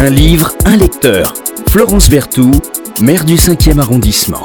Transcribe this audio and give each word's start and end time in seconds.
Un 0.00 0.10
livre, 0.10 0.52
un 0.64 0.76
lecteur. 0.76 1.34
Florence 1.70 2.08
Berthoud, 2.08 2.62
maire 3.02 3.24
du 3.24 3.34
5e 3.34 3.80
arrondissement. 3.80 4.44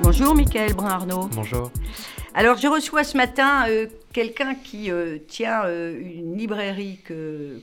Bonjour 0.00 0.32
Michael 0.32 0.74
Brun-Arnaud. 0.74 1.28
Bonjour. 1.34 1.72
Alors 2.34 2.56
je 2.56 2.68
reçois 2.68 3.02
ce 3.02 3.16
matin 3.16 3.68
euh, 3.68 3.88
quelqu'un 4.12 4.54
qui 4.54 4.92
euh, 4.92 5.18
tient 5.26 5.64
euh, 5.64 6.00
une 6.00 6.38
librairie 6.38 7.00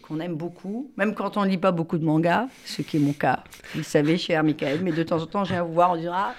qu'on 0.02 0.20
aime 0.20 0.36
beaucoup, 0.36 0.92
même 0.98 1.16
quand 1.16 1.38
on 1.38 1.46
ne 1.46 1.50
lit 1.50 1.58
pas 1.58 1.72
beaucoup 1.72 1.98
de 1.98 2.04
mangas, 2.04 2.48
ce 2.66 2.82
qui 2.82 2.98
est 2.98 3.00
mon 3.00 3.14
cas, 3.14 3.46
vous 3.72 3.78
le 3.78 3.86
savez 3.86 4.18
cher 4.18 4.44
Michael, 4.44 4.82
mais 4.84 4.92
de 4.92 5.04
temps 5.04 5.22
en 5.22 5.28
temps 5.28 5.46
je 5.46 5.54
viens 5.54 5.64
vous 5.64 5.72
voir, 5.72 5.92
on 5.92 5.96
dira, 5.96 6.34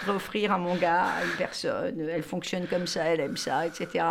je 0.00 0.06
vais 0.06 0.16
offrir 0.16 0.52
un 0.52 0.58
manga 0.58 1.02
à 1.02 1.24
une 1.26 1.36
personne, 1.36 2.00
elle 2.00 2.22
fonctionne 2.22 2.66
comme 2.66 2.86
ça, 2.86 3.04
elle 3.04 3.20
aime 3.20 3.36
ça, 3.36 3.66
etc. 3.66 4.02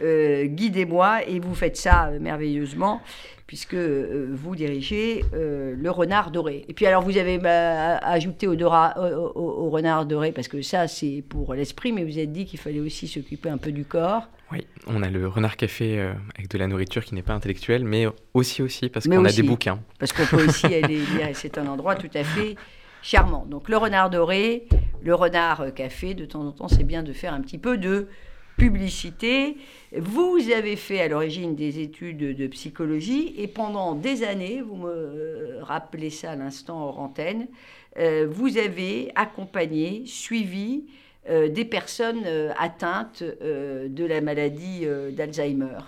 Guidez-moi 0.00 1.24
et 1.26 1.38
vous 1.38 1.54
faites 1.54 1.76
ça 1.76 2.10
merveilleusement 2.20 3.00
puisque 3.46 3.74
euh, 3.74 4.28
vous 4.32 4.56
dirigez 4.56 5.24
euh, 5.34 5.74
le 5.76 5.90
renard 5.90 6.30
doré. 6.30 6.64
Et 6.68 6.74
puis 6.74 6.86
alors 6.86 7.02
vous 7.02 7.16
avez 7.16 7.38
bah, 7.38 7.96
ajouté 7.98 8.48
au, 8.48 8.54
au, 8.54 9.70
renard 9.70 10.06
doré, 10.06 10.32
parce 10.32 10.48
que 10.48 10.62
ça 10.62 10.88
c'est 10.88 11.22
pour 11.28 11.54
l'esprit, 11.54 11.92
mais 11.92 12.04
vous 12.04 12.18
avez 12.18 12.26
dit 12.26 12.44
qu'il 12.44 12.58
fallait 12.58 12.80
aussi 12.80 13.06
s'occuper 13.06 13.48
un 13.48 13.58
peu 13.58 13.72
du 13.72 13.84
corps. 13.84 14.28
Oui, 14.52 14.66
on 14.86 15.02
a 15.02 15.10
le 15.10 15.26
renard 15.26 15.56
café 15.56 15.98
euh, 15.98 16.12
avec 16.36 16.50
de 16.50 16.58
la 16.58 16.66
nourriture 16.66 17.04
qui 17.04 17.14
n'est 17.14 17.22
pas 17.22 17.34
intellectuelle, 17.34 17.84
mais 17.84 18.06
aussi 18.34 18.62
aussi 18.62 18.88
parce 18.88 19.06
qu'on 19.06 19.24
a 19.24 19.32
des 19.32 19.42
bouquins. 19.42 19.80
Parce 19.98 20.12
qu'on 20.12 20.26
peut 20.26 20.44
aussi 20.44 20.66
aller 20.74 20.98
lire, 20.98 21.28
c'est 21.34 21.58
un 21.58 21.66
endroit 21.66 21.94
tout 21.94 22.10
à 22.14 22.24
fait 22.24 22.56
charmant. 23.02 23.46
Donc 23.48 23.68
le 23.68 23.76
renard 23.76 24.10
doré, 24.10 24.66
le 25.02 25.14
renard 25.14 25.72
café, 25.74 26.14
de 26.14 26.24
temps 26.24 26.44
en 26.44 26.52
temps 26.52 26.68
c'est 26.68 26.84
bien 26.84 27.04
de 27.04 27.12
faire 27.12 27.32
un 27.32 27.40
petit 27.40 27.58
peu 27.58 27.78
de 27.78 28.08
publicité. 28.56 29.56
Vous 29.96 30.38
avez 30.54 30.76
fait 30.76 31.00
à 31.00 31.08
l'origine 31.08 31.54
des 31.54 31.80
études 31.80 32.36
de 32.36 32.46
psychologie 32.48 33.34
et 33.38 33.46
pendant 33.46 33.94
des 33.94 34.24
années, 34.24 34.62
vous 34.62 34.76
me 34.76 35.58
rappelez 35.62 36.10
ça 36.10 36.32
à 36.32 36.36
l'instant 36.36 36.82
hors 36.82 36.98
antenne, 36.98 37.46
euh, 37.98 38.26
vous 38.30 38.58
avez 38.58 39.10
accompagné, 39.14 40.02
suivi 40.06 40.84
euh, 41.28 41.48
des 41.48 41.64
personnes 41.64 42.22
euh, 42.26 42.52
atteintes 42.58 43.22
de 43.22 44.04
la 44.04 44.20
maladie 44.20 44.86
d'Alzheimer. 45.12 45.78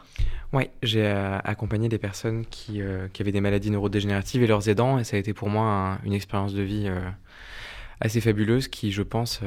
Oui, 0.53 0.71
j'ai 0.83 1.07
accompagné 1.07 1.91
des 1.91 1.99
personnes 1.99 2.47
qui, 2.47 2.81
qui, 3.13 3.23
avaient 3.23 3.33
des 3.33 3.43
maladies 3.43 3.71
neurodégénératives 3.71 4.43
et 4.43 4.47
leurs 4.47 4.69
aidants, 4.69 4.99
et 4.99 5.05
ça 5.05 5.17
a 5.17 5.21
été 5.21 5.35
pour 5.35 5.51
moi 5.51 5.99
une 6.05 6.15
expérience 6.15 6.55
de 6.55 6.63
vie 6.63 6.89
assez 8.01 8.23
fabuleuse 8.23 8.67
qui, 8.69 8.91
je 8.91 9.03
pense, 9.03 9.43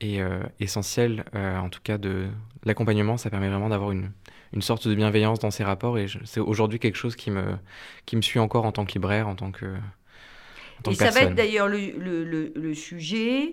est 0.00 0.20
euh, 0.20 0.40
essentiel, 0.58 1.24
euh, 1.34 1.58
en 1.58 1.68
tout 1.68 1.80
cas 1.82 1.98
de 1.98 2.28
l'accompagnement, 2.64 3.16
ça 3.16 3.30
permet 3.30 3.48
vraiment 3.48 3.68
d'avoir 3.68 3.92
une, 3.92 4.10
une, 4.52 4.62
sorte 4.62 4.88
de 4.88 4.94
bienveillance 4.94 5.38
dans 5.38 5.50
ces 5.50 5.64
rapports 5.64 5.98
et 5.98 6.06
c'est 6.24 6.40
aujourd'hui 6.40 6.78
quelque 6.78 6.96
chose 6.96 7.16
qui 7.16 7.30
me, 7.30 7.56
qui 8.06 8.16
me 8.16 8.22
suit 8.22 8.38
encore 8.38 8.64
en 8.64 8.72
tant 8.72 8.84
que 8.84 8.92
libraire, 8.92 9.28
en 9.28 9.34
tant 9.34 9.50
que... 9.50 9.66
En 9.66 10.82
tant 10.82 10.90
et 10.92 10.94
ça 10.94 11.10
va 11.10 11.20
être 11.22 11.34
d'ailleurs 11.34 11.68
le, 11.68 11.90
le, 11.98 12.52
le, 12.54 12.74
sujet 12.74 13.52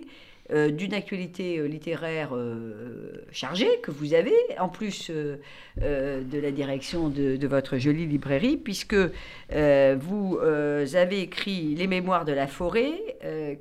euh, 0.50 0.70
d'une 0.70 0.94
actualité 0.94 1.58
euh, 1.58 1.66
littéraire 1.66 2.30
euh, 2.32 3.22
chargée 3.30 3.80
que 3.82 3.90
vous 3.90 4.14
avez, 4.14 4.32
en 4.58 4.70
plus 4.70 5.10
de 5.10 6.40
la 6.40 6.50
direction 6.50 7.10
de, 7.10 7.46
votre 7.46 7.76
jolie 7.76 8.06
librairie, 8.06 8.56
puisque 8.56 8.96
vous 8.96 10.38
avez 10.40 11.20
écrit 11.20 11.74
Les 11.74 11.86
Mémoires 11.86 12.24
de 12.24 12.32
la 12.32 12.46
forêt, 12.46 12.92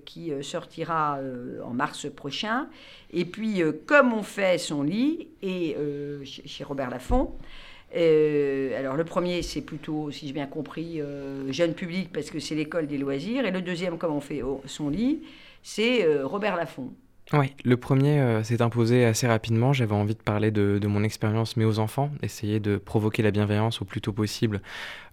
qui 0.06 0.32
sortira 0.42 1.20
en 1.64 1.74
mars 1.74 2.08
prochain, 2.10 2.68
et 3.14 3.26
puis 3.26 3.62
Comme 3.86 4.14
on 4.14 4.24
fait 4.24 4.58
son 4.58 4.84
lit, 4.84 5.28
et 5.42 5.76
chez 6.24 6.64
Robert 6.64 6.90
Laffont. 6.90 7.34
alors 7.94 8.96
le 8.96 9.04
premier, 9.06 9.42
c'est 9.42 9.62
plutôt, 9.62 10.12
si 10.12 10.28
j'ai 10.28 10.34
bien 10.34 10.48
compris, 10.48 11.02
jeune 11.50 11.74
public 11.74 12.10
parce 12.12 12.30
que 12.30 12.40
c'est 12.40 12.56
l'école 12.56 12.88
des 12.88 12.98
loisirs. 12.98 13.46
Et 13.46 13.52
le 13.52 13.62
deuxième, 13.62 13.98
comme 13.98 14.14
on 14.14 14.22
fait 14.22 14.42
son 14.66 14.90
lit, 14.90 15.22
c'est 15.64 16.06
euh, 16.06 16.26
Robert 16.26 16.56
Laffont. 16.56 16.94
Oui, 17.34 17.54
le 17.66 17.76
premier 17.76 18.22
euh, 18.22 18.42
s'est 18.44 18.62
imposé 18.62 19.04
assez 19.04 19.28
rapidement. 19.28 19.74
J'avais 19.74 19.94
envie 19.94 20.16
de 20.16 20.22
parler 20.22 20.50
de, 20.50 20.80
mon 20.88 21.04
expérience, 21.04 21.58
mais 21.58 21.66
aux 21.66 21.80
enfants, 21.80 22.10
essayer 22.24 22.62
de 22.62 22.78
provoquer 22.78 23.22
la 23.22 23.32
bienveillance 23.32 23.82
au 23.82 23.86
plus 23.86 24.00
tôt 24.00 24.14
possible 24.14 24.62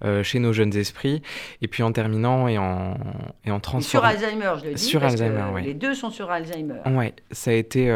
euh, 0.05 0.22
chez 0.22 0.38
nos 0.38 0.53
jeunes 0.53 0.77
esprits. 0.77 1.22
Et 1.60 1.66
puis 1.66 1.82
en 1.82 1.91
terminant 1.91 2.47
et 2.47 2.56
en, 2.56 2.97
et 3.44 3.50
en 3.50 3.59
transformant. 3.59 4.09
Sur 4.09 4.25
Alzheimer, 4.25 4.53
je 4.60 4.65
le 4.69 4.75
dis. 4.75 4.82
Sur 4.82 5.03
Alzheimer. 5.03 5.60
Les 5.62 5.75
deux 5.75 5.94
sont 5.94 6.10
sur 6.10 6.31
Alzheimer. 6.31 6.81
Oui, 6.87 7.12
ça 7.32 7.50
a 7.50 7.55
été 7.55 7.91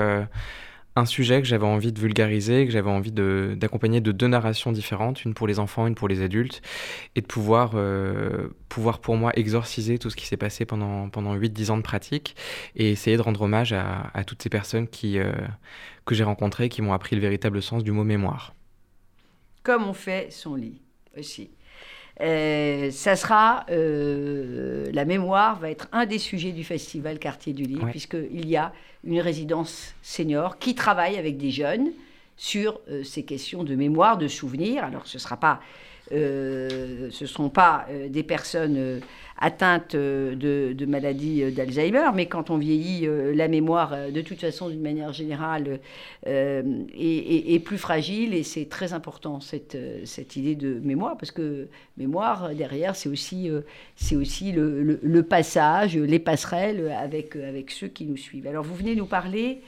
un 0.98 1.06
sujet 1.06 1.40
que 1.40 1.46
j'avais 1.46 1.66
envie 1.66 1.92
de 1.92 2.00
vulgariser, 2.00 2.66
que 2.66 2.72
j'avais 2.72 2.90
envie 2.90 3.12
d'accompagner 3.12 4.00
de, 4.00 4.12
deux 4.12 4.28
narrations 4.28 4.72
différentes, 4.72 5.24
une 5.24 5.34
pour 5.34 5.46
les 5.46 5.58
enfants, 5.58 5.86
une 5.86 5.94
pour 5.94 6.08
les 6.08 6.22
adultes, 6.22 6.60
et 7.14 7.20
de 7.20 7.26
pouvoir, 7.26 7.72
euh, 7.74 8.48
pouvoir 8.68 8.98
pour 8.98 9.16
moi 9.16 9.32
exorciser 9.36 9.98
tout 9.98 10.10
ce 10.10 10.16
qui 10.16 10.26
s'est 10.26 10.36
passé 10.36 10.64
pendant, 10.64 11.08
pendant 11.08 11.34
8-10 11.36 11.70
ans 11.70 11.76
de 11.76 11.82
pratique, 11.82 12.36
et 12.74 12.90
essayer 12.90 13.16
de 13.16 13.22
rendre 13.22 13.42
hommage 13.42 13.72
à, 13.72 14.24
toutes 14.26 14.42
ces 14.42 14.50
personnes 14.50 14.88
qui, 14.88 15.18
euh, 15.18 15.32
que 16.04 16.14
j'ai 16.14 16.24
rencontrées, 16.24 16.68
qui 16.68 16.82
m'ont 16.82 16.92
appris 16.92 17.16
le 17.16 17.22
véritable 17.22 17.62
sens 17.62 17.84
du 17.84 17.92
mot 17.92 18.04
mémoire. 18.04 18.54
Comme 19.62 19.84
on 19.84 19.94
fait 19.94 20.30
son 20.30 20.54
lit 20.54 20.80
aussi. 21.16 21.50
Euh, 22.20 22.90
ça 22.90 23.14
sera, 23.14 23.64
euh, 23.70 24.86
la 24.92 25.04
mémoire 25.04 25.58
va 25.58 25.70
être 25.70 25.88
un 25.92 26.04
des 26.04 26.18
sujets 26.18 26.52
du 26.52 26.64
festival 26.64 27.18
Quartier 27.18 27.52
du 27.52 27.62
Livre, 27.62 27.88
puisqu'il 27.90 28.48
y 28.48 28.56
a 28.56 28.72
une 29.04 29.20
résidence 29.20 29.94
senior 30.02 30.58
qui 30.58 30.74
travaille 30.74 31.16
avec 31.16 31.36
des 31.36 31.50
jeunes 31.50 31.90
sur 32.36 32.80
euh, 32.90 33.04
ces 33.04 33.22
questions 33.22 33.62
de 33.62 33.74
mémoire, 33.76 34.18
de 34.18 34.26
souvenirs. 34.26 34.84
Alors 34.84 35.06
ce 35.06 35.18
ne 35.18 35.20
sera 35.20 35.36
pas 35.36 35.60
euh, 36.12 37.08
ce 37.10 37.24
ne 37.24 37.28
sont 37.28 37.50
pas 37.50 37.86
euh, 37.90 38.08
des 38.08 38.22
personnes 38.22 38.76
euh, 38.78 39.00
atteintes 39.36 39.94
de, 39.94 40.72
de 40.72 40.86
maladies 40.86 41.52
d'Alzheimer, 41.52 42.10
mais 42.14 42.26
quand 42.26 42.50
on 42.50 42.56
vieillit, 42.56 43.06
la 43.34 43.46
mémoire, 43.46 44.10
de 44.10 44.20
toute 44.20 44.40
façon, 44.40 44.68
d'une 44.68 44.82
manière 44.82 45.12
générale, 45.12 45.78
est, 46.26 47.64
plus 47.64 47.78
fragile 47.78 48.34
et 48.34 48.42
c'est 48.42 48.68
très 48.68 48.94
important 48.94 49.38
cette, 49.38 49.76
idée 50.34 50.56
de 50.56 50.80
mémoire, 50.80 51.16
parce 51.16 51.30
que 51.30 51.68
mémoire, 51.96 52.52
derrière, 52.52 52.96
c'est 52.96 53.08
aussi, 53.08 53.48
le, 54.52 55.20
passage, 55.22 55.96
les 55.96 56.18
passerelles 56.18 56.90
avec 56.90 57.70
ceux 57.70 57.86
qui 57.86 58.06
nous 58.06 58.16
suivent. 58.16 58.48
Alors, 58.48 58.64
vous 58.64 58.74
venez 58.74 58.96
nous 58.96 59.06
parler 59.06 59.60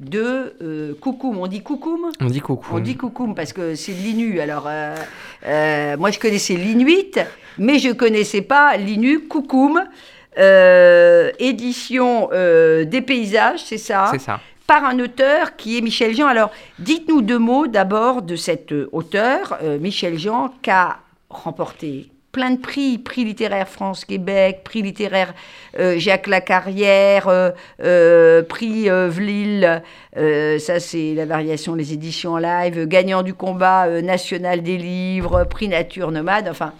de 0.00 0.54
euh, 0.62 0.94
coucoum. 1.00 1.38
On 1.38 1.46
dit 1.46 1.62
coucoum? 1.62 2.10
On 2.20 2.26
dit 2.26 2.40
coucoum. 2.40 2.78
On 2.78 2.80
dit 2.80 2.96
coucoum 2.96 3.34
parce 3.34 3.52
que 3.52 3.74
c'est 3.74 3.92
l'inu. 3.92 4.40
Alors, 4.40 4.64
euh, 4.66 4.96
euh, 5.46 5.96
moi, 5.98 6.10
je 6.10 6.18
connaissais 6.18 6.54
l'inuit, 6.54 7.12
mais 7.58 7.78
je 7.78 7.90
connaissais 7.92 8.42
pas 8.42 8.76
l'inu 8.76 9.20
coucoum. 9.20 9.84
édition 11.38 12.30
des 12.30 13.02
paysages, 13.06 13.62
c'est 13.64 13.78
ça? 13.78 14.08
C'est 14.12 14.20
ça. 14.20 14.40
Par 14.66 14.84
un 14.84 14.98
auteur 15.00 15.56
qui 15.56 15.76
est 15.76 15.80
Michel 15.80 16.14
Jean. 16.14 16.28
Alors, 16.28 16.50
dites-nous 16.78 17.22
deux 17.22 17.38
mots 17.38 17.66
d'abord 17.66 18.22
de 18.22 18.36
cet 18.36 18.72
auteur, 18.92 19.58
Michel 19.80 20.16
Jean, 20.18 20.54
qui 20.62 20.70
a 20.70 20.98
remporté 21.28 22.09
plein 22.32 22.52
de 22.52 22.60
prix, 22.60 22.98
prix 22.98 23.24
littéraire 23.24 23.68
France-Québec, 23.68 24.60
prix 24.64 24.82
littéraire 24.82 25.34
euh, 25.78 25.98
Jacques 25.98 26.26
Lacarrière, 26.26 27.28
euh, 27.28 27.50
euh, 27.82 28.42
prix 28.42 28.88
Vlil, 28.88 29.82
ça 30.14 30.80
c'est 30.80 31.14
la 31.14 31.26
variation 31.26 31.74
les 31.74 31.92
éditions 31.92 32.36
live, 32.36 32.86
gagnant 32.86 33.22
du 33.22 33.34
combat 33.34 34.02
national 34.02 34.62
des 34.62 34.76
livres, 34.76 35.44
prix 35.44 35.68
Nature 35.68 36.10
Nomade, 36.10 36.48
enfin 36.48 36.72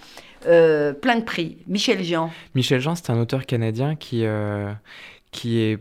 plein 0.42 1.16
de 1.16 1.24
prix. 1.24 1.58
Michel 1.66 2.02
Jean. 2.02 2.30
Michel 2.54 2.80
Jean, 2.80 2.94
c'est 2.94 3.10
un 3.10 3.20
auteur 3.20 3.44
canadien 3.46 3.94
qui, 3.94 4.24
qui 5.32 5.60
est 5.60 5.78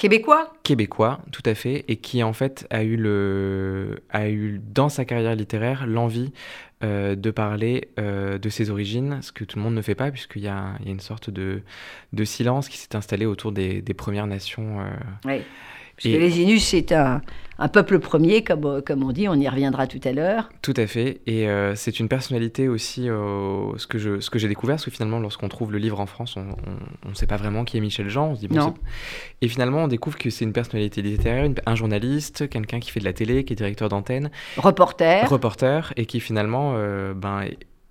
Québécois? 0.00 0.50
Québécois, 0.62 1.20
tout 1.30 1.42
à 1.44 1.54
fait, 1.54 1.84
et 1.86 1.96
qui 1.96 2.22
en 2.22 2.32
fait 2.32 2.66
a 2.70 2.84
eu, 2.84 2.96
le, 2.96 4.02
a 4.08 4.30
eu 4.30 4.58
dans 4.64 4.88
sa 4.88 5.04
carrière 5.04 5.36
littéraire 5.36 5.86
l'envie 5.86 6.32
euh, 6.82 7.14
de 7.16 7.30
parler 7.30 7.90
euh, 7.98 8.38
de 8.38 8.48
ses 8.48 8.70
origines, 8.70 9.20
ce 9.20 9.30
que 9.30 9.44
tout 9.44 9.58
le 9.58 9.62
monde 9.62 9.74
ne 9.74 9.82
fait 9.82 9.94
pas, 9.94 10.10
puisqu'il 10.10 10.40
y, 10.40 10.46
y, 10.46 10.48
a 10.48 10.78
une 10.86 11.00
sorte 11.00 11.28
de, 11.28 11.60
de 12.14 12.24
silence 12.24 12.70
qui 12.70 12.78
s'est 12.78 12.96
installé 12.96 13.26
autour 13.26 13.52
des, 13.52 13.82
des 13.82 13.92
Premières 13.92 14.26
Nations. 14.26 14.80
Euh, 14.80 14.84
oui 15.26 15.42
les 16.04 16.40
Inus, 16.40 16.64
c'est 16.64 16.92
un, 16.92 17.20
peuple 17.72 17.98
premier, 17.98 18.42
comme, 18.42 18.82
comme 18.82 19.02
on 19.02 19.12
dit, 19.12 19.28
on 19.28 19.34
y 19.34 19.48
reviendra 19.48 19.86
tout 19.86 20.00
à 20.04 20.12
l'heure. 20.12 20.48
Tout 20.62 20.74
à 20.76 20.86
fait, 20.86 21.20
et 21.26 21.48
euh, 21.48 21.74
c'est 21.74 22.00
une 22.00 22.08
personnalité 22.08 22.68
aussi, 22.68 23.08
euh, 23.08 23.76
ce 23.76 23.86
que 23.86 24.38
j'ai 24.38 24.48
découvert, 24.48 24.76
parce 24.76 24.84
que 24.84 24.90
finalement, 24.90 25.18
lorsqu'on 25.18 25.48
trouve 25.48 25.72
le 25.72 25.78
livre 25.78 26.00
en 26.00 26.06
France, 26.06 26.36
on 26.36 27.08
ne 27.08 27.14
sait 27.14 27.26
pas 27.26 27.36
vraiment 27.36 27.64
qui 27.64 27.76
est 27.76 27.80
Michel 27.80 28.08
Jean, 28.08 28.30
on 28.30 28.34
se 28.34 28.40
dit, 28.40 28.48
bon, 28.48 28.74
Et 29.42 29.48
finalement, 29.48 29.84
on 29.84 29.88
découvre 29.88 30.16
que 30.18 30.30
c'est 30.30 30.44
une 30.44 30.52
personnalité 30.52 31.02
littéraire, 31.02 31.50
un 31.66 31.74
journaliste, 31.74 32.48
quelqu'un 32.48 32.80
qui 32.80 32.90
fait 32.90 33.00
de 33.00 33.04
la 33.04 33.12
télé, 33.12 33.44
qui 33.44 33.52
est 33.52 33.56
directeur 33.56 33.88
d'antenne. 33.88 34.30
Reporter. 34.56 35.28
Reporter, 35.28 35.92
et 35.96 36.06
qui 36.06 36.20
finalement 36.20 36.72
euh, 36.76 37.14
ben, 37.14 37.44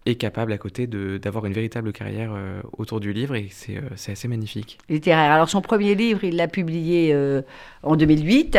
est 0.05 0.15
capable 0.15 0.53
à 0.53 0.57
côté 0.57 0.87
d'avoir 0.87 1.45
une 1.45 1.53
véritable 1.53 1.91
carrière 1.91 2.31
euh, 2.33 2.61
autour 2.77 2.99
du 2.99 3.13
livre 3.13 3.35
et 3.35 3.49
euh, 3.69 3.81
c'est 3.95 4.11
assez 4.11 4.27
magnifique. 4.27 4.77
Littéraire. 4.89 5.31
Alors 5.31 5.49
son 5.49 5.61
premier 5.61 5.95
livre, 5.95 6.23
il 6.23 6.35
l'a 6.35 6.47
publié 6.47 7.13
euh, 7.13 7.41
en 7.83 7.95
2008. 7.95 8.57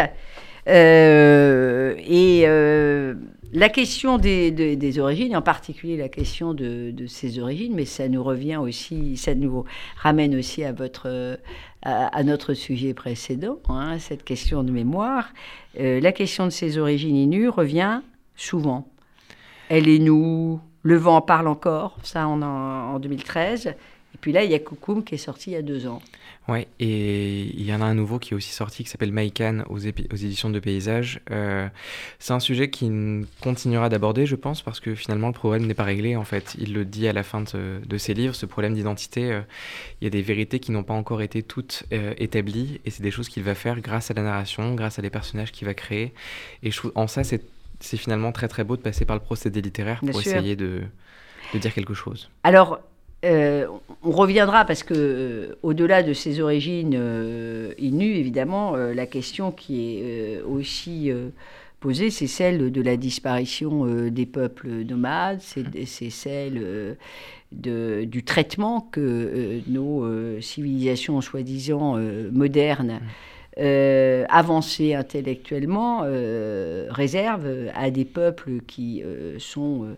et 0.66 2.46
la 3.52 3.68
question 3.68 4.16
des, 4.18 4.98
origines, 5.00 5.36
en 5.36 5.42
particulier 5.42 5.96
la 5.96 6.08
question 6.08 6.54
de, 6.54 6.92
de, 6.92 7.06
ces 7.06 7.40
origines, 7.40 7.74
mais 7.74 7.84
ça 7.84 8.08
nous 8.08 8.22
revient 8.22 8.58
aussi, 8.58 9.16
ça 9.16 9.34
nous 9.34 9.64
ramène 9.96 10.36
aussi 10.36 10.62
à 10.62 10.72
votre 10.72 11.38
à, 11.82 12.22
notre 12.22 12.54
sujet 12.54 12.94
précédent, 12.94 13.58
hein, 13.68 13.98
cette 13.98 14.22
question 14.22 14.62
de 14.62 14.70
mémoire. 14.70 15.32
la 15.76 16.12
question 16.12 16.44
de 16.44 16.50
ces 16.50 16.78
origines 16.78 17.16
inues 17.16 17.48
revient 17.48 18.02
souvent. 18.36 18.86
Elle 19.68 19.88
est 19.88 19.98
nous, 19.98 20.60
le 20.82 20.96
vent 20.96 21.16
en 21.16 21.22
parle 21.22 21.48
encore, 21.48 21.96
ça 22.02 22.26
en, 22.26 22.42
en 22.42 22.98
2013. 22.98 23.74
Et 24.14 24.18
puis 24.20 24.32
là, 24.32 24.44
il 24.44 24.50
y 24.50 24.54
a 24.54 24.58
Koukoum 24.58 25.04
qui 25.04 25.14
est 25.14 25.18
sorti 25.18 25.50
il 25.50 25.54
y 25.54 25.56
a 25.56 25.62
deux 25.62 25.86
ans. 25.86 26.02
Ouais, 26.48 26.66
et 26.80 27.42
il 27.42 27.64
y 27.64 27.72
en 27.72 27.80
a 27.80 27.84
un 27.84 27.94
nouveau 27.94 28.18
qui 28.18 28.34
est 28.34 28.36
aussi 28.36 28.50
sorti 28.50 28.82
qui 28.82 28.90
s'appelle 28.90 29.12
Maïkan 29.12 29.62
aux, 29.68 29.76
aux, 29.76 30.16
éditions 30.16 30.50
de 30.50 30.58
Paysage. 30.58 31.20
Euh, 31.30 31.68
c'est 32.18 32.32
un 32.32 32.40
sujet 32.40 32.70
qui 32.70 32.90
continuera 33.40 33.88
d'aborder, 33.88 34.26
je 34.26 34.34
pense, 34.34 34.62
parce 34.62 34.80
que 34.80 34.96
finalement 34.96 35.28
le 35.28 35.32
problème 35.32 35.66
n'est 35.66 35.74
pas 35.74 35.84
réglé. 35.84 36.16
En 36.16 36.24
fait, 36.24 36.56
il 36.58 36.74
le 36.74 36.84
dit 36.84 37.06
à 37.06 37.12
la 37.12 37.22
fin 37.22 37.42
de, 37.42 37.98
ses 37.98 38.14
livres, 38.14 38.34
ce 38.34 38.46
problème 38.46 38.74
d'identité. 38.74 39.30
Euh, 39.30 39.42
il 40.00 40.04
y 40.04 40.06
a 40.08 40.10
des 40.10 40.22
vérités 40.22 40.58
qui 40.58 40.72
n'ont 40.72 40.82
pas 40.82 40.94
encore 40.94 41.22
été 41.22 41.44
toutes 41.44 41.84
euh, 41.92 42.14
établies, 42.18 42.80
et 42.84 42.90
c'est 42.90 43.02
des 43.02 43.12
choses 43.12 43.28
qu'il 43.28 43.44
va 43.44 43.54
faire 43.54 43.80
grâce 43.80 44.10
à 44.10 44.14
la 44.14 44.22
narration, 44.22 44.74
grâce 44.74 44.98
à 44.98 45.02
des 45.02 45.10
personnages 45.10 45.52
qu'il 45.52 45.66
va 45.66 45.74
créer. 45.74 46.12
Et 46.64 46.70
en 46.96 47.06
ça, 47.06 47.22
c'est 47.22 47.44
c'est 47.80 47.96
finalement 47.96 48.32
très 48.32 48.48
très 48.48 48.64
beau 48.64 48.76
de 48.76 48.82
passer 48.82 49.04
par 49.04 49.16
le 49.16 49.22
procédé 49.22 49.60
littéraire 49.62 50.00
pour 50.00 50.20
essayer 50.20 50.54
de, 50.56 50.82
de, 51.54 51.58
dire 51.58 51.74
quelque 51.74 51.94
chose. 51.94 52.30
Alors, 52.44 52.80
euh, 53.24 53.66
on 54.02 54.12
reviendra 54.12 54.64
parce 54.64 54.82
que 54.82 54.94
euh, 54.96 55.58
au-delà 55.62 56.02
de 56.02 56.14
ses 56.14 56.40
origines 56.40 56.94
euh, 56.96 57.72
inues, 57.78 58.14
évidemment, 58.14 58.76
la 58.76 59.06
question 59.06 59.50
qui 59.50 59.98
est 59.98 60.40
aussi 60.42 61.10
posée, 61.80 62.10
c'est 62.10 62.26
celle 62.26 62.70
de 62.70 62.82
la 62.82 62.96
disparition 62.96 63.84
des 64.08 64.26
peuples 64.26 64.84
nomades, 64.84 65.40
c'est 65.40 65.62
mmh. 65.62 66.10
celle 66.10 66.96
de, 67.52 68.04
du 68.04 68.22
traitement 68.22 68.88
que 68.92 69.60
nos 69.66 70.40
civilisations 70.40 71.20
soi-disant 71.20 71.98
modernes 72.32 73.00
mmh. 73.00 73.06
Euh, 73.60 74.24
avancer 74.30 74.94
intellectuellement 74.94 76.00
euh, 76.04 76.86
réserve 76.88 77.46
à 77.74 77.90
des 77.90 78.06
peuples 78.06 78.60
qui 78.66 79.02
euh, 79.02 79.38
sont 79.38 79.96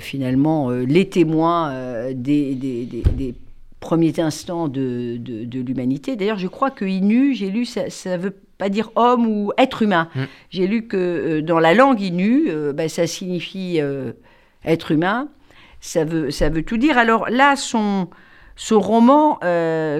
finalement 0.00 0.70
les 0.70 1.08
témoins 1.08 2.12
des, 2.12 2.54
des, 2.54 3.34
premiers 3.78 4.20
instants 4.20 4.68
de, 4.68 5.16
de, 5.16 5.60
l'humanité. 5.60 6.16
D'ailleurs, 6.16 6.38
je 6.38 6.48
crois 6.48 6.70
que 6.70 6.84
Inu, 6.84 7.34
j'ai 7.34 7.50
lu, 7.50 7.64
ça 7.64 7.84
ne 7.84 8.16
veut 8.18 8.36
pas 8.58 8.68
dire 8.68 8.90
homme 8.94 9.26
ou 9.26 9.52
être 9.56 9.80
humain. 9.80 10.10
Mm. 10.14 10.20
J'ai 10.50 10.66
lu 10.66 10.86
que 10.86 11.40
dans 11.40 11.60
la 11.60 11.72
langue 11.72 12.00
Inu, 12.02 12.50
bah, 12.74 12.90
ça 12.90 13.06
signifie 13.06 13.80
être 14.64 14.90
humain. 14.90 15.28
Ça 15.80 16.04
veut, 16.04 16.30
ça 16.30 16.50
veut 16.50 16.62
tout 16.62 16.76
dire. 16.76 16.98
Alors 16.98 17.30
là, 17.30 17.56
son, 17.56 18.08
son 18.54 18.80
roman 18.80 19.38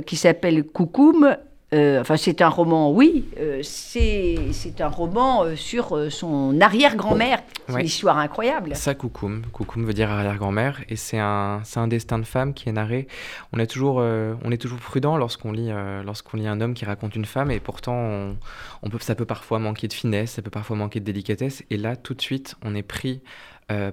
qui 0.04 0.16
s'appelle 0.16 0.64
Koukoum 0.64 1.36
euh, 1.72 2.00
enfin, 2.00 2.16
c'est 2.16 2.42
un 2.42 2.48
roman, 2.48 2.90
oui, 2.90 3.26
euh, 3.38 3.60
c'est 3.62 4.80
un 4.80 4.88
roman 4.88 5.44
euh, 5.44 5.54
sur 5.54 6.10
son 6.10 6.60
arrière-grand-mère. 6.60 7.42
C'est 7.68 7.80
une 7.80 7.86
histoire 7.86 8.18
incroyable. 8.18 8.74
Ça, 8.74 8.94
Koukoum. 8.94 9.42
Koukoum 9.52 9.84
veut 9.84 9.92
dire 9.92 10.10
arrière-grand-mère. 10.10 10.80
Et 10.88 10.96
c'est 10.96 11.18
un, 11.18 11.62
un 11.76 11.86
destin 11.86 12.18
de 12.18 12.24
femme 12.24 12.54
qui 12.54 12.68
est 12.68 12.72
narré. 12.72 13.06
On, 13.52 13.60
a 13.60 13.66
toujours, 13.66 13.96
on 13.96 14.50
est 14.50 14.60
toujours 14.60 14.80
prudent 14.80 15.16
lorsqu'on 15.16 15.52
lit, 15.52 15.70
lorsqu'on 16.04 16.36
lit 16.36 16.48
un 16.48 16.60
homme 16.60 16.74
qui 16.74 16.84
raconte 16.84 17.14
une 17.14 17.24
femme. 17.24 17.52
Et 17.52 17.60
pourtant, 17.60 18.34
on, 18.82 18.90
peut, 18.90 18.98
ça 19.00 19.14
peut 19.14 19.24
parfois 19.24 19.60
manquer 19.60 19.86
de 19.86 19.92
finesse, 19.92 20.32
ça 20.32 20.42
peut 20.42 20.50
parfois 20.50 20.76
manquer 20.76 20.98
de 20.98 21.04
délicatesse. 21.04 21.62
Et 21.70 21.76
là, 21.76 21.94
tout 21.94 22.14
de 22.14 22.20
suite, 22.20 22.56
on 22.64 22.74
est 22.74 22.82
pris 22.82 23.22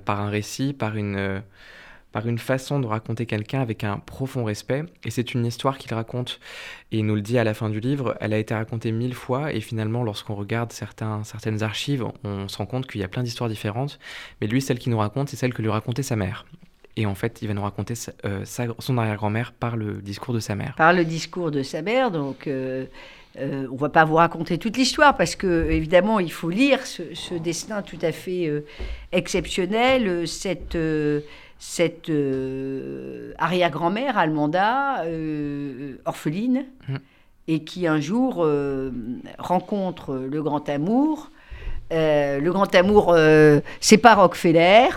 par 0.06 0.20
un 0.22 0.30
récit, 0.30 0.74
par 0.74 0.96
une 0.96 1.44
par 2.12 2.28
une 2.28 2.40
façon 2.40 2.80
de 2.80 2.88
raconter 2.88 3.26
quelqu'un 3.26 3.62
avec 3.62 3.84
un 3.84 3.98
profond 4.00 4.44
respect. 4.44 4.84
Et 5.04 5.12
c'est 5.12 5.34
une 5.34 5.46
histoire 5.46 5.78
qu'il 5.78 5.94
raconte, 5.94 6.40
et 6.92 7.00
il 7.00 7.06
nous 7.06 7.16
le 7.16 7.22
dit 7.22 7.38
à 7.38 7.44
la 7.44 7.54
fin 7.54 7.70
du 7.70 7.80
livre, 7.80 8.16
elle 8.20 8.34
a 8.34 8.38
été 8.38 8.54
racontée 8.54 8.92
mille 8.92 9.14
fois, 9.14 9.54
et 9.54 9.62
finalement, 9.62 10.04
lorsqu'on 10.04 10.36
regarde 10.36 10.72
certaines 10.72 11.64
archives, 11.64 12.06
on 12.24 12.48
se 12.48 12.58
rend 12.58 12.66
compte 12.66 12.88
qu'il 12.88 13.02
y 13.02 13.04
a 13.04 13.08
plein 13.08 13.24
d'histoires 13.24 13.50
différentes, 13.50 14.00
mais 14.42 14.48
lui, 14.48 14.62
celle 14.62 14.80
qu'il 14.80 14.92
nous 14.92 14.98
raconte, 14.98 15.30
c'est 15.30 15.36
celle 15.36 15.54
que 15.54 15.62
lui 15.62 15.70
racontait 15.70 16.04
sa 16.04 16.16
mère. 16.16 16.46
Et 16.98 17.06
en 17.06 17.16
fait, 17.16 17.42
il 17.44 17.48
va 17.48 17.54
nous 17.54 17.62
raconter 17.62 17.94
euh, 18.26 18.44
son 18.80 18.98
arrière-grand-mère 18.98 19.54
par 19.54 19.78
le 19.78 20.02
discours 20.02 20.34
de 20.34 20.40
sa 20.40 20.56
mère. 20.56 20.74
Par 20.76 20.94
le 20.94 21.06
discours 21.06 21.52
de 21.52 21.64
sa 21.64 21.82
mère, 21.82 22.12
donc... 22.12 22.48
Euh, 22.48 22.86
euh, 23.40 23.68
on 23.70 23.76
ne 23.76 23.80
va 23.80 23.90
pas 23.90 24.04
vous 24.04 24.16
raconter 24.16 24.58
toute 24.58 24.78
l'histoire 24.78 25.16
parce 25.16 25.36
que 25.36 25.70
évidemment 25.70 26.20
il 26.20 26.32
faut 26.32 26.50
lire 26.50 26.80
ce, 26.88 27.36
destin 27.36 27.84
tout 27.84 28.00
à 28.02 28.12
fait 28.12 28.52
exceptionnel, 29.12 30.28
cette, 30.28 30.76
cette 31.60 32.10
euh, 32.10 33.34
arrière-grand-mère 33.38 34.18
allemanda, 34.18 35.04
euh, 35.06 35.96
orpheline, 36.06 36.66
mmh. 36.88 36.96
et 37.48 37.64
qui 37.64 37.88
un 37.88 38.00
jour 38.00 38.44
euh, 38.44 38.92
rencontre 39.40 40.16
le 40.16 40.42
grand 40.44 40.68
amour. 40.70 41.32
le 41.92 42.50
grand 42.50 42.74
amour, 42.76 43.16
c'est 43.80 43.98
pas 43.98 44.16
Rockefeller. 44.16 44.90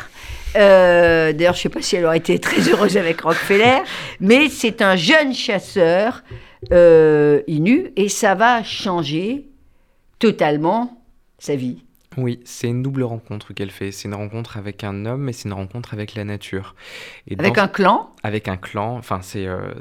D'ailleurs, 0.54 1.54
je 1.54 1.58
ne 1.58 1.62
sais 1.62 1.68
pas 1.68 1.82
si 1.82 1.96
elle 1.96 2.04
aurait 2.04 2.18
été 2.18 2.38
très 2.38 2.68
heureuse 2.68 2.96
avec 2.96 3.20
Rockefeller, 3.20 3.78
mais 4.20 4.48
c'est 4.48 4.82
un 4.82 4.96
jeune 4.96 5.32
chasseur 5.32 6.22
inu 6.72 7.92
et 7.96 8.08
ça 8.08 8.34
va 8.34 8.62
changer 8.64 9.48
totalement 10.18 11.00
sa 11.38 11.54
vie. 11.54 11.84
Oui, 12.16 12.40
c'est 12.44 12.66
une 12.66 12.82
double 12.82 13.04
rencontre 13.04 13.52
qu'elle 13.52 13.70
fait. 13.70 13.92
C'est 13.92 14.08
une 14.08 14.14
rencontre 14.14 14.56
avec 14.56 14.82
un 14.82 15.06
homme, 15.06 15.22
mais 15.22 15.32
c'est 15.32 15.48
une 15.48 15.52
rencontre 15.52 15.94
avec 15.94 16.16
la 16.16 16.24
nature. 16.24 16.74
Et 17.28 17.38
avec 17.38 17.56
un 17.56 17.68
clan? 17.68 18.12
Avec 18.24 18.48
un 18.48 18.56
clan. 18.56 18.96
Enfin, 18.96 19.20
c'est 19.22 19.46
euh, 19.46 19.74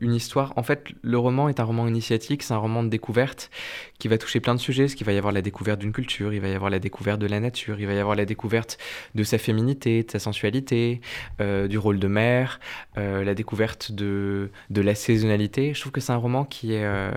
une 0.00 0.14
histoire. 0.14 0.54
En 0.56 0.62
fait, 0.62 0.88
le 1.02 1.18
roman 1.18 1.50
est 1.50 1.60
un 1.60 1.64
roman 1.64 1.86
initiatique, 1.86 2.42
c'est 2.42 2.54
un 2.54 2.58
roman 2.58 2.84
de 2.84 2.88
découverte 2.88 3.50
qui 3.98 4.08
va 4.08 4.16
toucher 4.16 4.40
plein 4.40 4.54
de 4.54 4.60
sujets. 4.60 4.84
Parce 4.84 4.94
qu'il 4.94 5.04
va 5.04 5.12
y 5.12 5.18
avoir 5.18 5.34
la 5.34 5.42
découverte 5.42 5.78
d'une 5.78 5.92
culture, 5.92 6.32
il 6.32 6.40
va 6.40 6.48
y 6.48 6.54
avoir 6.54 6.70
la 6.70 6.78
découverte 6.78 7.20
de 7.20 7.26
la 7.26 7.38
nature, 7.38 7.78
il 7.78 7.86
va 7.86 7.92
y 7.92 7.98
avoir 7.98 8.16
la 8.16 8.24
découverte 8.24 8.78
de 9.14 9.22
sa 9.22 9.36
féminité, 9.36 10.04
de 10.04 10.10
sa 10.10 10.18
sensualité, 10.18 11.02
euh, 11.42 11.68
du 11.68 11.76
rôle 11.76 11.98
de 11.98 12.08
mère, 12.08 12.60
euh, 12.96 13.24
la 13.24 13.34
découverte 13.34 13.92
de, 13.92 14.50
de 14.70 14.80
la 14.80 14.94
saisonnalité. 14.94 15.74
Je 15.74 15.80
trouve 15.80 15.92
que 15.92 16.00
c'est 16.00 16.12
un 16.12 16.16
roman 16.16 16.46
qui 16.46 16.72
est, 16.72 17.12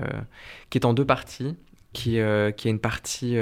qui 0.70 0.78
est 0.78 0.86
en 0.86 0.94
deux 0.94 1.06
parties, 1.06 1.56
qui, 1.94 2.20
qui 2.58 2.68
a 2.68 2.70
une 2.70 2.80
partie 2.80 3.38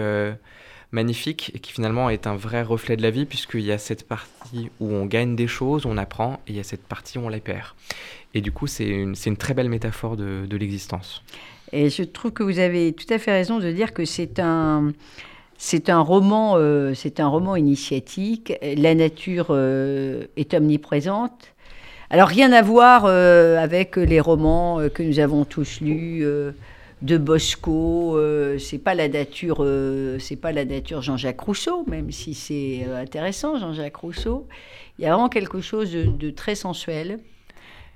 magnifique 0.91 1.51
et 1.53 1.59
qui 1.59 1.71
finalement 1.71 2.09
est 2.09 2.27
un 2.27 2.35
vrai 2.35 2.61
reflet 2.61 2.95
de 2.97 3.01
la 3.01 3.11
vie 3.11 3.25
puisqu'il 3.25 3.61
y 3.61 3.71
a 3.71 3.77
cette 3.77 4.07
partie 4.07 4.69
où 4.79 4.93
on 4.93 5.05
gagne 5.05 5.35
des 5.35 5.47
choses, 5.47 5.85
on 5.85 5.97
apprend, 5.97 6.39
et 6.47 6.51
il 6.51 6.55
y 6.55 6.59
a 6.59 6.63
cette 6.63 6.83
partie 6.83 7.17
où 7.17 7.21
on 7.21 7.29
les 7.29 7.39
perd. 7.39 7.67
Et 8.33 8.41
du 8.41 8.51
coup, 8.51 8.67
c'est 8.67 8.87
une, 8.87 9.15
très 9.37 9.53
belle 9.53 9.69
métaphore 9.69 10.17
de, 10.17 10.57
l'existence. 10.57 11.23
Et 11.71 11.89
je 11.89 12.03
trouve 12.03 12.31
que 12.31 12.43
vous 12.43 12.59
avez 12.59 12.93
tout 12.93 13.11
à 13.13 13.17
fait 13.17 13.31
raison 13.31 13.59
de 13.59 13.71
dire 13.71 13.93
que 13.93 14.05
c'est 14.05 14.39
un... 14.39 14.91
C'est 15.57 15.89
un 15.89 16.01
roman, 16.01 16.55
euh, 16.57 16.93
c'est 16.93 17.21
un 17.21 17.27
roman 17.27 17.55
initiatique. 17.55 18.53
La 18.75 18.93
nature 18.93 19.47
euh, 19.51 20.25
est 20.35 20.53
omniprésente. 20.53 21.53
Alors 22.09 22.27
rien 22.27 22.51
à 22.51 22.61
voir 22.61 23.05
euh, 23.05 23.57
avec 23.57 23.95
les 23.95 24.19
romans 24.19 24.81
que 24.93 25.01
nous 25.01 25.19
avons 25.19 25.45
tous 25.45 25.79
lus 25.79 26.25
de 27.05 27.17
Bosco, 27.19 28.17
euh, 28.17 28.57
c'est 28.57 28.79
pas 28.79 28.95
la 28.95 29.07
nature, 29.07 29.57
euh, 29.59 30.17
c'est 30.17 30.35
pas 30.35 30.51
la 30.51 30.65
nature 30.65 31.03
Jean-Jacques 31.03 31.39
Rousseau, 31.39 31.85
même 31.87 32.11
si 32.11 32.33
c'est 32.33 32.83
euh, 32.87 32.99
intéressant 32.99 33.59
Jean-Jacques 33.59 33.97
Rousseau. 33.97 34.47
Il 34.97 35.03
y 35.03 35.05
a 35.05 35.11
vraiment 35.11 35.29
quelque 35.29 35.61
chose 35.61 35.91
de, 35.91 36.29
très 36.31 36.55
sensuel, 36.55 37.19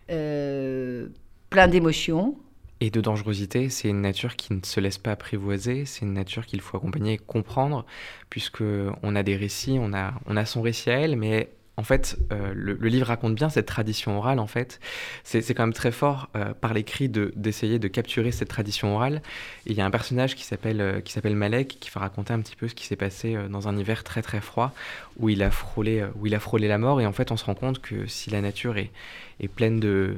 plein 0.08 1.68
d'émotions. 1.68 2.38
Et 2.82 2.92
de 2.92 3.02
dangerosité, 3.02 3.70
c'est 3.70 3.90
une 3.90 4.02
nature 4.02 4.36
qui 4.36 4.54
ne 4.54 4.60
se 4.64 4.80
laisse 4.80 4.98
pas 4.98 5.12
apprivoiser, 5.12 5.86
c'est 5.86 6.06
une 6.06 6.14
nature 6.14 6.46
qu'il 6.46 6.62
faut 6.62 6.78
accompagner 6.78 7.14
et 7.14 7.18
comprendre, 7.18 7.86
puisque 8.30 8.64
on 9.02 9.16
a 9.16 9.24
des 9.24 9.36
récits, 9.36 9.78
on 9.82 9.94
a, 9.94 10.14
on 10.28 10.38
a 10.38 10.46
son 10.46 10.62
récit 10.62 10.90
à 10.90 11.00
elle, 11.00 11.16
mais 11.16 11.50
en 11.80 11.84
fait, 11.84 12.18
euh, 12.34 12.52
le, 12.54 12.74
livre 12.90 13.08
raconte 13.08 13.36
bien 13.36 13.48
cette 13.48 13.66
tradition 13.66 14.18
orale, 14.18 14.40
en 14.40 14.48
fait. 14.48 14.82
C'est 15.24 15.42
quand 15.54 15.64
même 15.64 15.74
très 15.74 15.94
fort 15.94 16.28
euh, 16.36 16.54
par 16.54 16.74
l'écrit 16.74 17.08
d'essayer 17.08 17.80
de, 17.80 17.88
capturer 17.88 18.34
cette 18.34 18.50
tradition 18.50 18.94
orale. 18.96 19.22
il 19.66 19.78
y 19.78 19.82
a 19.82 19.86
un 19.86 19.90
personnage 19.90 20.36
qui 20.36 20.44
s'appelle 20.44 20.82
euh, 20.82 21.00
qui 21.00 21.14
s'appelle 21.14 21.38
Malek 21.38 21.78
qui 21.80 21.90
va 21.90 22.02
raconter 22.02 22.34
un 22.34 22.42
petit 22.42 22.58
peu 22.58 22.68
ce 22.68 22.76
qui 22.76 22.86
s'est 22.86 22.98
passé 22.98 23.38
dans 23.50 23.70
un 23.70 23.78
hiver 23.78 24.04
très 24.04 24.22
très 24.22 24.42
froid 24.42 24.74
où 25.18 25.30
il 25.30 25.42
a 25.42 25.52
frôlé 25.52 26.06
où 26.16 26.28
il 26.28 26.36
a 26.36 26.42
frôlé 26.42 26.68
la 26.68 26.78
mort. 26.78 27.00
Et 27.00 27.06
en 27.06 27.14
fait, 27.14 27.32
on 27.32 27.38
se 27.38 27.46
rend 27.46 27.56
compte 27.56 27.80
que 27.80 28.08
si 28.08 28.30
la 28.30 28.42
nature 28.42 28.78
est, 28.78 28.92
est 29.40 29.48
pleine 29.48 29.80
de 29.80 30.18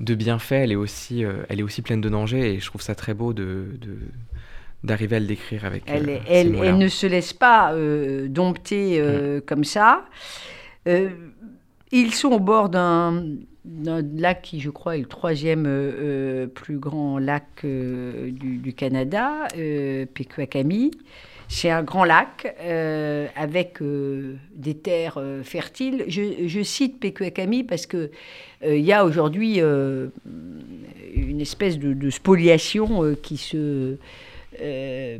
de 0.00 0.14
bienfaits, 0.16 0.52
elle 0.64 0.72
est 0.72 0.76
aussi 0.76 1.22
elle 1.48 1.60
est 1.60 1.62
aussi 1.62 1.82
pleine 1.82 2.00
de 2.00 2.08
dangers. 2.08 2.54
Et 2.54 2.58
je 2.58 2.66
trouve 2.66 2.82
ça 2.82 2.96
très 2.96 3.14
beau 3.14 3.32
de, 3.32 3.78
d'arriver 4.84 5.16
à 5.16 5.20
le 5.20 5.26
décrire 5.26 5.64
avec. 5.64 5.84
Elle, 5.86 6.08
euh, 6.08 6.18
elle, 6.28 6.54
elle, 6.62 6.78
ne 6.78 6.88
se 6.88 7.06
laisse 7.06 7.32
pas 7.32 7.72
euh, 7.72 8.28
dompter 8.28 9.00
euh, 9.00 9.38
mm. 9.38 9.40
comme 9.42 9.64
ça. 9.64 10.04
ils 10.86 12.14
sont 12.14 12.30
au 12.30 12.40
bord 12.40 12.68
d'un 12.68 13.24
un 13.86 14.02
lac 14.16 14.40
qui, 14.40 14.58
je 14.58 14.70
crois, 14.70 14.96
est 14.96 15.00
le 15.00 15.06
troisième 15.06 15.68
plus 16.54 16.78
grand 16.78 17.18
lac 17.18 17.44
du, 17.62 18.72
Canada, 18.74 19.48
Pequakami. 20.14 20.92
C'est 21.46 21.68
un 21.68 21.82
grand 21.82 22.04
lac 22.04 22.56
avec 23.36 23.80
des 24.54 24.74
terres 24.74 25.22
fertiles. 25.44 26.04
Je, 26.08 26.62
cite 26.62 26.98
Pequakami 27.00 27.62
parce 27.62 27.84
que 27.86 28.10
il 28.64 28.80
y 28.80 28.94
a 28.94 29.04
aujourd'hui 29.04 29.60
une 29.60 31.40
espèce 31.40 31.78
de 31.78 32.10
spoliation 32.10 33.14
qui 33.22 33.36
se 33.36 33.98
euh, 34.62 35.18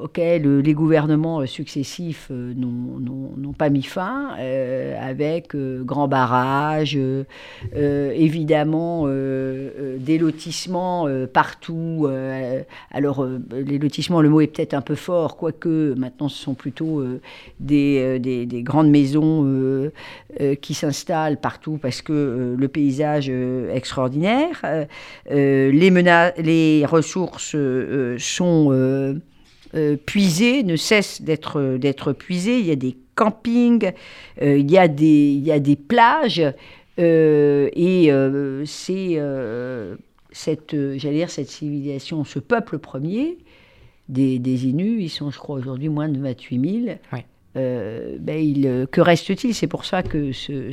auxquels 0.00 0.60
les 0.60 0.74
gouvernements 0.74 1.44
successifs 1.46 2.28
euh, 2.30 2.54
n'ont 2.54 3.52
pas 3.52 3.68
mis 3.68 3.82
fin, 3.82 4.30
euh, 4.38 4.96
avec 5.00 5.54
grands 5.54 6.08
barrages, 6.08 6.98
évidemment 7.74 9.06
des 9.06 10.18
lotissements 10.18 11.08
partout. 11.32 12.08
alors, 12.90 13.26
les 13.52 13.78
lotissements, 13.78 14.20
le 14.20 14.28
mot 14.28 14.40
est 14.40 14.46
peut-être 14.46 14.74
un 14.74 14.80
peu 14.80 14.94
fort, 14.94 15.36
quoique 15.36 15.94
maintenant 15.96 16.28
ce 16.28 16.42
sont 16.42 16.54
plutôt 16.54 17.04
des, 17.60 18.18
des, 18.18 18.62
grandes 18.62 18.90
maisons 18.90 19.90
qui 20.60 20.74
s'installent 20.74 21.40
partout 21.40 21.78
parce 21.80 22.02
que 22.02 22.54
le 22.58 22.68
paysage 22.68 23.30
extraordinaire. 23.72 24.64
les, 25.30 25.90
les 26.38 26.86
ressources 26.86 27.56
sont 28.18 28.53
euh, 28.72 29.14
euh, 29.74 29.96
puisés, 29.96 30.62
ne 30.62 30.76
cessent 30.76 31.22
d'être, 31.22 31.76
d'être 31.76 32.12
puisés. 32.12 32.58
Il 32.58 32.66
y 32.66 32.70
a 32.70 32.76
des 32.76 32.96
campings, 33.14 33.92
euh, 34.42 34.58
il, 34.58 34.70
y 34.70 34.78
a 34.78 34.88
des, 34.88 35.32
il 35.32 35.44
y 35.44 35.52
a 35.52 35.58
des 35.58 35.76
plages, 35.76 36.42
et 36.98 38.10
c'est 38.66 39.20
cette, 40.30 40.76
j'allais 40.96 41.16
dire, 41.16 41.30
cette 41.30 41.48
civilisation, 41.48 42.24
ce 42.24 42.38
peuple 42.38 42.78
premier 42.78 43.38
des, 44.08 44.38
des 44.38 44.66
Inuits, 44.66 45.04
ils 45.04 45.08
sont, 45.08 45.30
je 45.30 45.38
crois, 45.38 45.56
aujourd'hui 45.56 45.88
moins 45.88 46.08
de 46.08 46.20
28 46.20 46.84
000. 46.84 46.98
ben 47.54 48.18
il, 48.28 48.86
que 48.90 49.00
reste-t-il? 49.00 49.54
C'est 49.54 49.66
pour 49.66 49.84
ça 49.84 50.02
que 50.02 50.32
ce, 50.32 50.70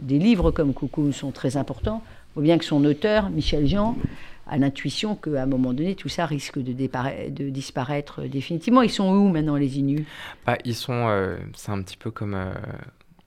des 0.00 0.18
livres 0.18 0.50
comme 0.50 0.74
Coucou 0.74 1.12
sont 1.12 1.30
très 1.30 1.56
importants. 1.56 2.02
Il 2.30 2.34
faut 2.34 2.40
bien 2.40 2.58
que 2.58 2.64
son 2.64 2.84
auteur, 2.84 3.30
Michel 3.30 3.66
Jean, 3.66 3.96
à 4.46 4.58
l'intuition 4.58 5.16
qu'à 5.16 5.42
un 5.42 5.46
moment 5.46 5.72
donné, 5.72 5.94
tout 5.94 6.08
ça 6.08 6.26
risque 6.26 6.58
de, 6.58 6.72
de, 6.72 7.50
disparaître 7.50 8.22
définitivement. 8.22 8.82
Ils 8.82 8.90
sont 8.90 9.10
où 9.10 9.28
maintenant, 9.28 9.56
les 9.56 9.78
Inuits 9.78 10.06
bah, 10.46 10.58
Ils 10.64 10.74
sont. 10.74 11.08
Euh, 11.08 11.36
c'est 11.54 11.72
un 11.72 11.82
petit 11.82 11.96
peu 11.96 12.10
comme. 12.10 12.34
Euh, 12.34 12.52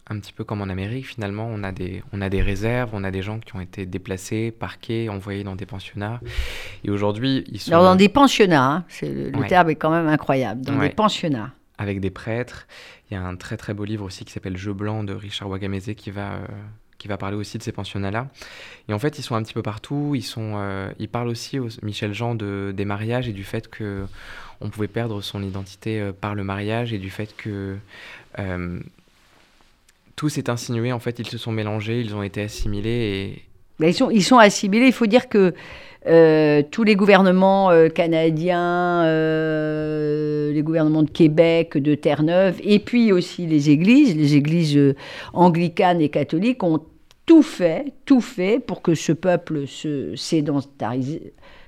un 0.09 0.19
petit 0.19 0.33
peu 0.33 0.43
comme 0.43 0.61
en 0.61 0.69
Amérique, 0.69 1.07
finalement, 1.07 1.49
on 1.51 1.63
a, 1.63 1.71
des, 1.71 2.01
on 2.13 2.21
a 2.21 2.29
des 2.29 2.41
réserves, 2.41 2.91
on 2.93 3.03
a 3.03 3.11
des 3.11 3.21
gens 3.21 3.39
qui 3.39 3.55
ont 3.55 3.59
été 3.59 3.85
déplacés, 3.85 4.51
parqués, 4.51 5.09
envoyés 5.09 5.43
dans 5.43 5.55
des 5.55 5.65
pensionnats. 5.65 6.21
Et 6.85 6.89
aujourd'hui, 6.89 7.43
ils 7.51 7.59
sont... 7.59 7.71
Alors, 7.71 7.83
dans 7.83 7.95
des 7.95 8.07
pensionnats, 8.07 8.71
hein, 8.71 8.85
le, 9.01 9.47
terme 9.47 9.69
est 9.69 9.75
quand 9.75 9.91
même 9.91 10.07
incroyable, 10.07 10.61
dans 10.61 10.79
des 10.79 10.89
pensionnats. 10.89 11.51
Avec 11.77 11.99
des 11.99 12.09
prêtres. 12.09 12.67
Il 13.09 13.13
y 13.13 13.17
a 13.17 13.23
un 13.23 13.35
très 13.35 13.57
très 13.57 13.73
beau 13.73 13.83
livre 13.83 14.05
aussi 14.05 14.25
qui 14.25 14.31
s'appelle 14.31 14.57
Jeu 14.57 14.73
blanc 14.73 15.03
de 15.03 15.13
Richard 15.13 15.49
Wagamese 15.49 15.91
qui 15.95 16.09
va, 16.09 16.35
euh, 16.35 16.47
qui 16.97 17.07
va 17.07 17.17
parler 17.17 17.37
aussi 17.37 17.57
de 17.57 17.63
ces 17.63 17.71
pensionnats-là. 17.71 18.27
Et 18.89 18.93
en 18.93 18.99
fait, 18.99 19.19
ils 19.19 19.21
sont 19.21 19.35
un 19.35 19.43
petit 19.43 19.53
peu 19.53 19.61
partout. 19.61 20.13
Ils, 20.15 20.23
sont, 20.23 20.53
euh, 20.55 20.89
ils 20.99 21.09
parlent 21.09 21.27
aussi, 21.27 21.59
Michel 21.81 22.13
Jean, 22.13 22.35
de, 22.35 22.73
des 22.75 22.85
mariages 22.85 23.27
et 23.27 23.33
du 23.33 23.43
fait 23.43 23.69
que 23.69 24.05
on 24.59 24.69
pouvait 24.69 24.87
perdre 24.87 25.21
son 25.21 25.43
identité 25.43 26.01
euh, 26.01 26.11
par 26.11 26.33
le 26.33 26.43
mariage 26.43 26.91
et 26.91 26.97
du 26.97 27.11
fait 27.11 27.35
que 27.37 27.77
euh, 28.39 28.79
tout 30.15 30.29
s'est 30.29 30.49
insinué. 30.49 30.91
En 30.91 30.99
fait, 30.99 31.19
ils 31.19 31.27
se 31.27 31.37
sont 31.37 31.51
mélangés, 31.51 32.01
ils 32.01 32.15
ont 32.15 32.23
été 32.23 32.41
assimilés. 32.41 33.43
Ils, 33.79 33.93
sont, 33.93 34.09
ils 34.09 34.23
sont 34.23 34.39
assimilés. 34.39 34.87
Il 34.87 34.93
faut 34.93 35.05
dire 35.05 35.29
que 35.29 35.53
tous 36.71 36.83
les 36.83 36.95
gouvernements 36.95 37.69
canadiens, 37.89 39.03
les 40.57 40.63
gouvernements 40.63 41.03
de 41.03 41.09
Québec, 41.09 41.77
de 41.77 41.95
Terre-Neuve, 41.95 42.59
et 42.63 42.79
puis 42.79 43.11
aussi 43.11 43.45
les 43.45 43.69
églises, 43.69 44.15
les 44.15 44.35
églises 44.35 44.95
anglicanes 45.33 46.01
et 46.01 46.09
catholiques 46.09 46.63
ont 46.63 46.81
tout 47.27 47.43
fait, 47.43 47.93
tout 48.05 48.21
fait 48.21 48.59
pour 48.59 48.81
que 48.81 48.95
ce 48.95 49.11
peuple 49.11 49.67
se 49.67 50.15
sédentarise, 50.15 51.19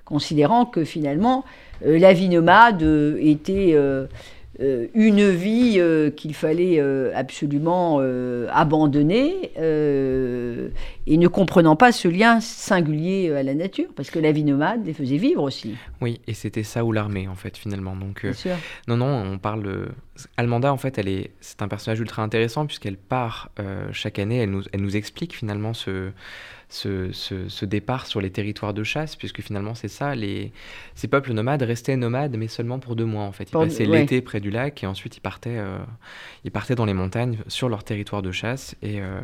considérant 0.06 0.66
que 0.66 0.84
finalement 0.84 1.46
euh, 1.86 2.00
la 2.00 2.14
vie 2.14 2.30
nomade 2.30 2.82
euh, 2.82 3.18
était 3.20 3.74
euh, 3.74 4.08
une 4.60 5.30
vie 5.30 5.82
qu'il 6.16 6.34
fallait 6.34 6.80
absolument 7.14 8.00
abandonner 8.52 9.52
et 9.58 11.18
ne 11.18 11.28
comprenant 11.28 11.76
pas 11.76 11.92
ce 11.92 12.08
lien 12.08 12.40
singulier 12.40 13.32
à 13.32 13.44
la 13.44 13.54
nature, 13.54 13.88
parce 13.96 14.12
que 14.12 14.20
la 14.20 14.32
vie 14.32 14.44
nomade 14.44 14.86
les 14.86 14.94
faisait 14.94 15.18
vivre 15.18 15.44
aussi. 15.44 15.76
Oui, 16.02 16.20
et 16.28 16.34
c'était 16.34 16.64
ça 16.64 16.84
ou 16.84 16.92
l'armée 16.92 17.28
en 17.28 17.36
fait 17.36 17.58
finalement. 17.58 17.96
Donc 17.96 18.26
non 18.88 18.98
non, 18.98 19.24
on 19.34 19.38
parle 19.38 19.90
Almanda, 20.38 20.72
en 20.72 20.78
fait, 20.78 20.98
elle 20.98 21.08
est, 21.08 21.32
c'est 21.42 21.62
un 21.62 21.68
personnage 21.68 22.00
ultra 22.00 22.22
intéressant 22.22 22.66
puisqu'elle 22.66 22.98
part 22.98 23.50
euh, 23.60 23.88
chaque 23.92 24.20
année, 24.20 24.38
elle 24.40 24.52
nous, 24.52 24.64
elle 24.72 24.82
nous 24.82 24.96
explique 24.96 25.36
finalement 25.36 25.74
ce, 25.74 26.12
ce, 26.70 27.12
ce, 27.12 27.66
départ 27.66 28.06
sur 28.06 28.22
les 28.22 28.30
territoires 28.30 28.74
de 28.74 28.84
chasse, 28.84 29.16
puisque 29.16 29.42
finalement 29.42 29.76
c'est 29.76 29.88
ça, 29.88 30.16
les, 30.16 30.52
ces 30.96 31.08
peuples 31.08 31.34
nomades 31.34 31.62
restaient 31.64 31.96
nomades, 31.96 32.36
mais 32.38 32.48
seulement 32.48 32.80
pour 32.80 32.96
deux 32.96 33.06
mois 33.06 33.24
en 33.24 33.32
fait. 33.32 33.50
Ils 33.50 33.52
passaient 33.52 33.86
l'été 33.86 34.22
près 34.22 34.40
du 34.40 34.52
lac 34.52 34.84
et 34.84 34.88
ensuite 34.88 35.18
ils 35.18 35.22
partaient, 35.22 35.58
euh, 35.58 35.80
ils 36.44 36.52
partaient 36.52 36.76
dans 36.76 36.86
les 36.86 36.94
montagnes 36.94 37.38
sur 37.48 37.70
leur 37.70 37.84
territoire 37.84 38.22
de 38.22 38.32
chasse 38.32 38.76
et 38.82 39.02
euh, 39.02 39.20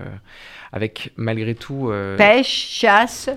avec 0.71 1.11
malgré 1.15 1.55
tout... 1.55 1.91
Pêche, 2.17 2.47
chasse, 2.47 3.29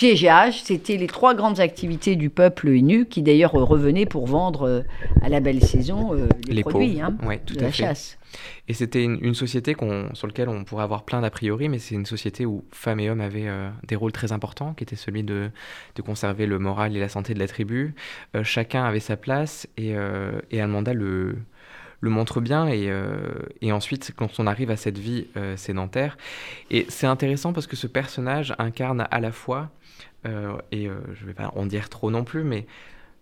piégeage. 0.00 0.62
C'était 0.62 0.96
les 0.96 1.06
trois 1.06 1.34
grandes 1.34 1.60
activités 1.60 2.16
du 2.16 2.30
peuple 2.30 2.70
Innu 2.70 3.04
qui 3.04 3.20
d'ailleurs 3.20 3.52
revenaient 3.52 4.06
pour 4.06 4.26
vendre 4.26 4.66
euh, 4.66 4.80
à 5.20 5.28
la 5.28 5.40
belle 5.40 5.62
saison 5.62 6.14
euh, 6.14 6.26
les, 6.48 6.62
produits 6.62 7.02
hein, 7.02 7.14
tout 7.44 7.54
de 7.54 7.60
la 7.60 7.70
chasse. 7.70 8.16
Et 8.66 8.72
c'était 8.72 9.04
une, 9.04 9.34
société 9.34 9.76
sur 10.14 10.26
laquelle 10.26 10.48
on 10.48 10.64
pourrait 10.64 10.84
avoir 10.84 11.02
plein 11.02 11.20
d'a 11.20 11.28
priori, 11.28 11.68
mais 11.68 11.78
c'est 11.78 11.96
une 11.96 12.06
société 12.06 12.46
où 12.46 12.64
femmes 12.72 13.00
et 13.00 13.10
hommes 13.10 13.20
avaient 13.20 13.48
euh, 13.48 13.68
des 13.88 13.96
rôles 13.96 14.12
très 14.12 14.32
importants, 14.32 14.72
qui 14.72 14.84
était 14.84 14.96
celui 14.96 15.22
de, 15.22 15.50
de, 15.96 16.02
conserver 16.02 16.46
le 16.46 16.58
moral 16.58 16.96
et 16.96 17.00
la 17.00 17.10
santé 17.10 17.34
de 17.34 17.38
la 17.38 17.48
tribu. 17.48 17.94
chacun 18.42 18.84
avait 18.84 19.00
sa 19.00 19.18
place 19.18 19.68
et, 19.76 19.94
et 20.50 20.60
Almanda 20.60 20.94
le, 20.94 21.36
le 22.00 22.10
montre 22.10 22.40
bien. 22.40 22.68
Et, 22.68 22.90
et, 23.60 23.72
ensuite, 23.72 24.12
quand 24.16 24.40
on 24.40 24.46
arrive 24.46 24.70
à 24.70 24.76
cette 24.76 24.98
vie 24.98 25.26
sédentaire, 25.56 26.16
et 26.70 26.86
c'est 26.88 27.06
intéressant 27.06 27.52
parce 27.52 27.66
que 27.66 27.76
ce 27.76 27.86
personnage 27.86 28.54
incarne 28.58 29.06
à 29.10 29.20
la 29.20 29.32
fois 29.32 29.70
euh, 30.26 30.56
et 30.70 30.86
euh, 30.86 30.96
je 31.14 31.22
ne 31.22 31.28
vais 31.28 31.34
pas 31.34 31.52
en 31.56 31.66
dire 31.66 31.88
trop 31.88 32.10
non 32.10 32.24
plus, 32.24 32.44
mais 32.44 32.66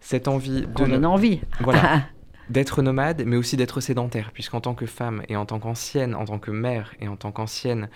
cette 0.00 0.28
envie 0.28 0.62
de... 0.62 0.82
On 0.82 1.04
envie. 1.04 1.40
Voilà. 1.60 2.02
d'être 2.50 2.82
nomade, 2.82 3.22
mais 3.26 3.36
aussi 3.36 3.56
d'être 3.56 3.80
sédentaire, 3.80 4.30
puisqu'en 4.32 4.60
tant 4.60 4.74
que 4.74 4.86
femme 4.86 5.22
et 5.28 5.36
en 5.36 5.46
tant 5.46 5.58
qu'ancienne, 5.58 6.14
en 6.14 6.24
tant 6.24 6.38
que 6.38 6.50
mère 6.50 6.94
et 7.00 7.08
en 7.08 7.16
tant 7.16 7.32
qu'ancienne 7.32 7.88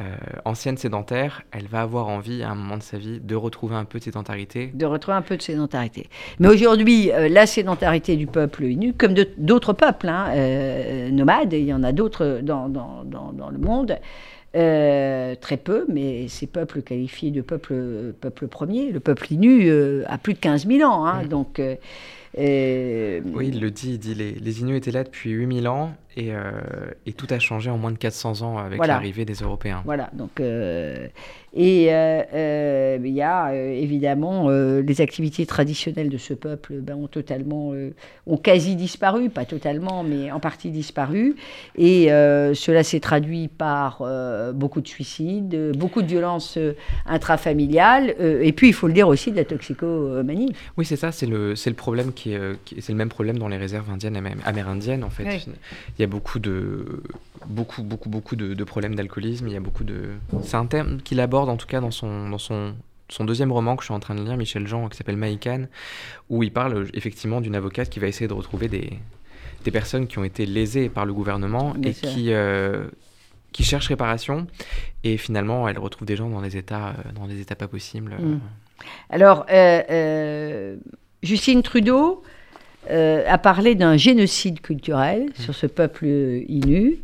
euh, 0.00 0.16
ancienne 0.44 0.76
sédentaire, 0.76 1.42
elle 1.52 1.66
va 1.68 1.82
avoir 1.82 2.08
envie 2.08 2.42
à 2.42 2.50
un 2.50 2.54
moment 2.54 2.76
de 2.76 2.82
sa 2.82 2.98
vie 2.98 3.20
de 3.20 3.34
retrouver 3.34 3.76
un 3.76 3.84
peu 3.84 3.98
de 3.98 4.04
sédentarité. 4.04 4.72
De 4.74 4.86
retrouver 4.86 5.16
un 5.16 5.22
peu 5.22 5.36
de 5.36 5.42
sédentarité. 5.42 6.08
Mais 6.40 6.48
aujourd'hui, 6.48 7.10
la 7.30 7.46
sédentarité 7.46 8.16
du 8.16 8.26
peuple 8.26 8.64
nu, 8.64 8.92
comme 8.92 9.14
d'autres 9.38 9.72
peuples 9.72 10.08
hein, 10.08 11.10
nomades, 11.10 11.52
il 11.52 11.64
y 11.64 11.72
en 11.72 11.82
a 11.82 11.92
d'autres 11.92 12.40
dans, 12.42 12.68
dans, 12.68 13.04
dans, 13.04 13.32
dans, 13.32 13.50
le 13.50 13.58
monde, 13.58 13.98
euh, 14.56 15.34
très 15.40 15.56
peu, 15.56 15.84
mais 15.88 16.28
ces 16.28 16.46
peuples 16.46 16.82
qualifiés 16.82 17.32
de 17.32 17.40
peuples 17.40 18.12
peuple 18.20 18.46
premier, 18.46 18.92
le 18.92 19.00
peuple 19.00 19.26
euh, 19.42 20.04
a 20.06 20.16
plus 20.16 20.34
de 20.34 20.38
15 20.38 20.68
000 20.68 20.88
ans. 20.88 21.06
Hein, 21.06 21.24
donc, 21.26 21.58
euh, 21.58 21.74
oui, 22.36 23.48
il 23.48 23.60
le 23.60 23.70
dit, 23.70 23.92
il 23.92 23.98
dit 23.98 24.14
les, 24.14 24.32
les 24.32 24.60
Inuits 24.60 24.76
étaient 24.76 24.90
là 24.90 25.04
depuis 25.04 25.30
8000 25.30 25.68
ans 25.68 25.94
et, 26.16 26.32
et, 27.06 27.12
tout 27.12 27.26
a 27.30 27.38
changé 27.38 27.70
en 27.70 27.78
moins 27.78 27.92
de 27.92 27.98
400 27.98 28.42
ans 28.42 28.58
avec 28.58 28.84
l'arrivée 28.86 29.24
des 29.24 29.34
Européens. 29.34 29.82
Voilà, 29.84 30.10
donc 30.12 30.40
et 31.56 31.86
euh, 31.88 32.22
euh, 32.34 32.98
il 33.04 33.12
y 33.12 33.22
a 33.22 33.50
euh, 33.50 33.70
évidemment 33.70 34.50
les 34.50 35.00
activités 35.00 35.46
traditionnelles 35.46 36.08
de 36.08 36.18
ce 36.18 36.34
peuple 36.34 36.74
ben, 36.80 36.96
ont 36.96 37.06
totalement, 37.06 37.72
ont 38.26 38.36
quasi 38.36 38.74
disparu, 38.74 39.30
pas 39.30 39.44
totalement, 39.44 40.02
mais 40.02 40.32
en 40.32 40.40
partie 40.40 40.70
disparu. 40.70 41.36
Et 41.76 42.06
cela 42.08 42.82
s'est 42.82 43.00
traduit 43.00 43.48
par 43.48 44.02
beaucoup 44.54 44.80
de 44.80 44.88
suicides, 44.88 45.72
beaucoup 45.76 46.02
de 46.02 46.06
violences 46.06 46.58
intrafamiliales, 47.06 48.14
et 48.20 48.52
puis 48.52 48.68
il 48.68 48.72
faut 48.72 48.86
le 48.86 48.92
dire 48.92 49.08
aussi 49.08 49.30
de 49.30 49.36
la 49.36 49.44
toxicomanie. 49.44 50.52
Oui, 50.76 50.84
c'est 50.84 50.96
ça, 50.96 51.12
c'est 51.12 51.26
le, 51.26 51.54
problème 51.76 52.12
qui 52.12 52.32
est, 52.32 52.40
c'est 52.80 52.92
le 52.92 52.98
même 52.98 53.08
problème 53.08 53.38
dans 53.38 53.48
les 53.48 53.56
réserves 53.56 53.90
indiennes 53.90 54.16
et 54.16 54.48
amérindiennes 54.48 55.04
en 55.04 55.10
fait. 55.10 55.46
Il 55.98 56.02
y 56.02 56.03
a 56.03 56.03
beaucoup 56.06 56.38
de, 56.38 57.02
beaucoup, 57.46 57.82
beaucoup, 57.82 58.08
beaucoup 58.08 58.36
de, 58.36 58.54
de 58.54 58.64
problèmes 58.64 58.94
d'alcoolisme. 58.94 59.46
Il 59.46 59.52
y 59.52 59.56
a 59.56 59.60
beaucoup 59.60 59.84
de, 59.84 60.10
c'est 60.42 60.56
un 60.56 60.66
terme 60.66 61.00
qu'il 61.00 61.20
aborde 61.20 61.48
en 61.48 61.56
tout 61.56 61.66
cas 61.66 61.80
dans 61.80 61.90
son, 61.90 62.28
dans 62.28 62.38
son, 62.38 62.74
son 63.08 63.24
deuxième 63.24 63.52
roman 63.52 63.76
que 63.76 63.82
je 63.82 63.86
suis 63.86 63.94
en 63.94 64.00
train 64.00 64.14
de 64.14 64.22
lire, 64.22 64.36
Michel 64.36 64.66
Jean, 64.66 64.88
qui 64.88 64.96
s'appelle 64.96 65.16
Maïkan, 65.16 65.66
où 66.30 66.42
il 66.42 66.52
parle 66.52 66.88
effectivement 66.94 67.40
d'une 67.40 67.54
avocate 67.54 67.90
qui 67.90 68.00
va 68.00 68.06
essayer 68.06 68.28
de 68.28 68.32
retrouver 68.32 68.68
des, 68.68 68.98
des 69.64 69.70
personnes 69.70 70.06
qui 70.06 70.18
ont 70.18 70.24
été 70.24 70.46
lésées 70.46 70.88
par 70.88 71.06
le 71.06 71.12
gouvernement 71.12 71.74
et 71.82 71.92
qui, 71.92 72.32
euh, 72.32 72.86
qui 73.52 73.62
cherchent 73.64 73.88
réparation. 73.88 74.46
Et 75.02 75.16
finalement, 75.16 75.68
elle 75.68 75.78
retrouve 75.78 76.06
des 76.06 76.16
gens 76.16 76.28
dans 76.28 76.42
des 76.42 76.56
états, 76.56 76.94
dans 77.14 77.26
des 77.26 77.40
états 77.40 77.56
pas 77.56 77.68
possibles. 77.68 78.16
Mm. 78.18 78.40
Alors, 79.10 79.46
Justine 81.22 81.62
Trudeau 81.62 82.22
a 82.90 83.38
parlé 83.38 83.74
d'un 83.74 83.96
génocide 83.96 84.60
culturel 84.60 85.26
mm. 85.26 85.42
sur 85.42 85.54
ce 85.54 85.66
peuple 85.66 86.06
Innu. 86.06 86.98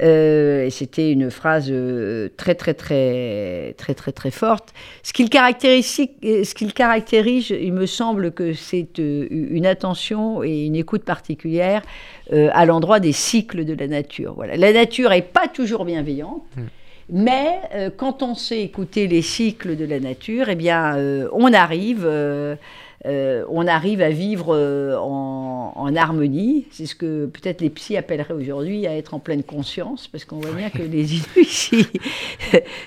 Euh, 0.00 0.64
et 0.64 0.70
c'était 0.70 1.12
une 1.12 1.30
phrase 1.30 1.68
euh, 1.70 2.28
très, 2.36 2.54
très, 2.54 2.74
très, 2.74 3.74
très, 3.76 3.94
très, 3.94 4.12
très 4.12 4.30
forte. 4.30 4.72
Ce 5.02 5.12
qui 5.12 5.22
le 5.22 5.28
caractérise, 5.28 6.00
euh, 6.24 6.44
ce 6.44 6.72
caractérise 6.72 7.50
il 7.50 7.72
me 7.72 7.86
semble 7.86 8.32
que 8.32 8.54
c'est 8.54 8.98
une 8.98 9.66
attention 9.66 10.42
et 10.42 10.64
une 10.66 10.76
écoute 10.76 11.04
particulière 11.04 11.82
à 12.30 12.64
l'endroit 12.64 12.98
des 12.98 13.12
cycles 13.12 13.64
de 13.64 13.74
la 13.74 13.86
nature. 13.86 14.32
Voilà. 14.34 14.56
La 14.56 14.72
nature 14.72 15.10
n'est 15.10 15.20
pas 15.20 15.48
toujours 15.48 15.84
bienveillante. 15.84 16.42
Hmm. 16.56 16.62
Mais 17.10 17.90
quand 17.98 18.22
on 18.22 18.34
sait 18.34 18.62
écouter 18.62 19.06
les 19.06 19.20
cycles 19.20 19.76
de 19.76 19.84
la 19.84 20.00
nature, 20.00 20.48
eh 20.48 20.54
bien, 20.54 20.96
on 21.32 21.52
arrive 21.52 22.04
euh, 22.06 22.56
on 23.04 23.66
arrive 23.66 24.00
à 24.00 24.10
vivre 24.10 24.54
euh, 24.54 24.96
en, 24.96 25.94
harmonie. 25.96 26.66
C'est 26.70 26.86
ce 26.86 26.94
que 26.94 27.26
peut-être 27.26 27.60
les 27.60 27.70
psys 27.70 27.96
appelleraient 27.96 28.34
aujourd'hui 28.34 28.86
à 28.86 28.96
être 28.96 29.14
en 29.14 29.18
pleine 29.18 29.42
conscience, 29.42 30.08
parce 30.08 30.24
qu'on 30.24 30.36
voit 30.36 30.52
bien 30.52 30.70
que 30.70 30.82
les 30.82 31.14
ici, 31.36 31.86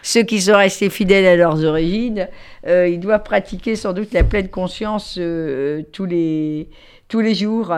ceux 0.01 0.24
qui 0.24 0.41
sont 0.41 0.57
restés 0.57 0.89
fidèles 0.89 1.25
à 1.25 1.36
leurs 1.36 1.63
origines, 1.63 2.27
euh, 2.65 2.88
ils 2.88 3.00
doivent 3.00 3.24
pratiquer 3.24 3.75
sans 3.75 3.93
doute 3.93 4.13
la 4.13 4.24
pleine 4.24 4.50
conscience 4.50 5.19
tous 5.91 6.05
les 6.05 6.69
tous 7.07 7.19
les 7.19 7.36
jours. 7.36 7.74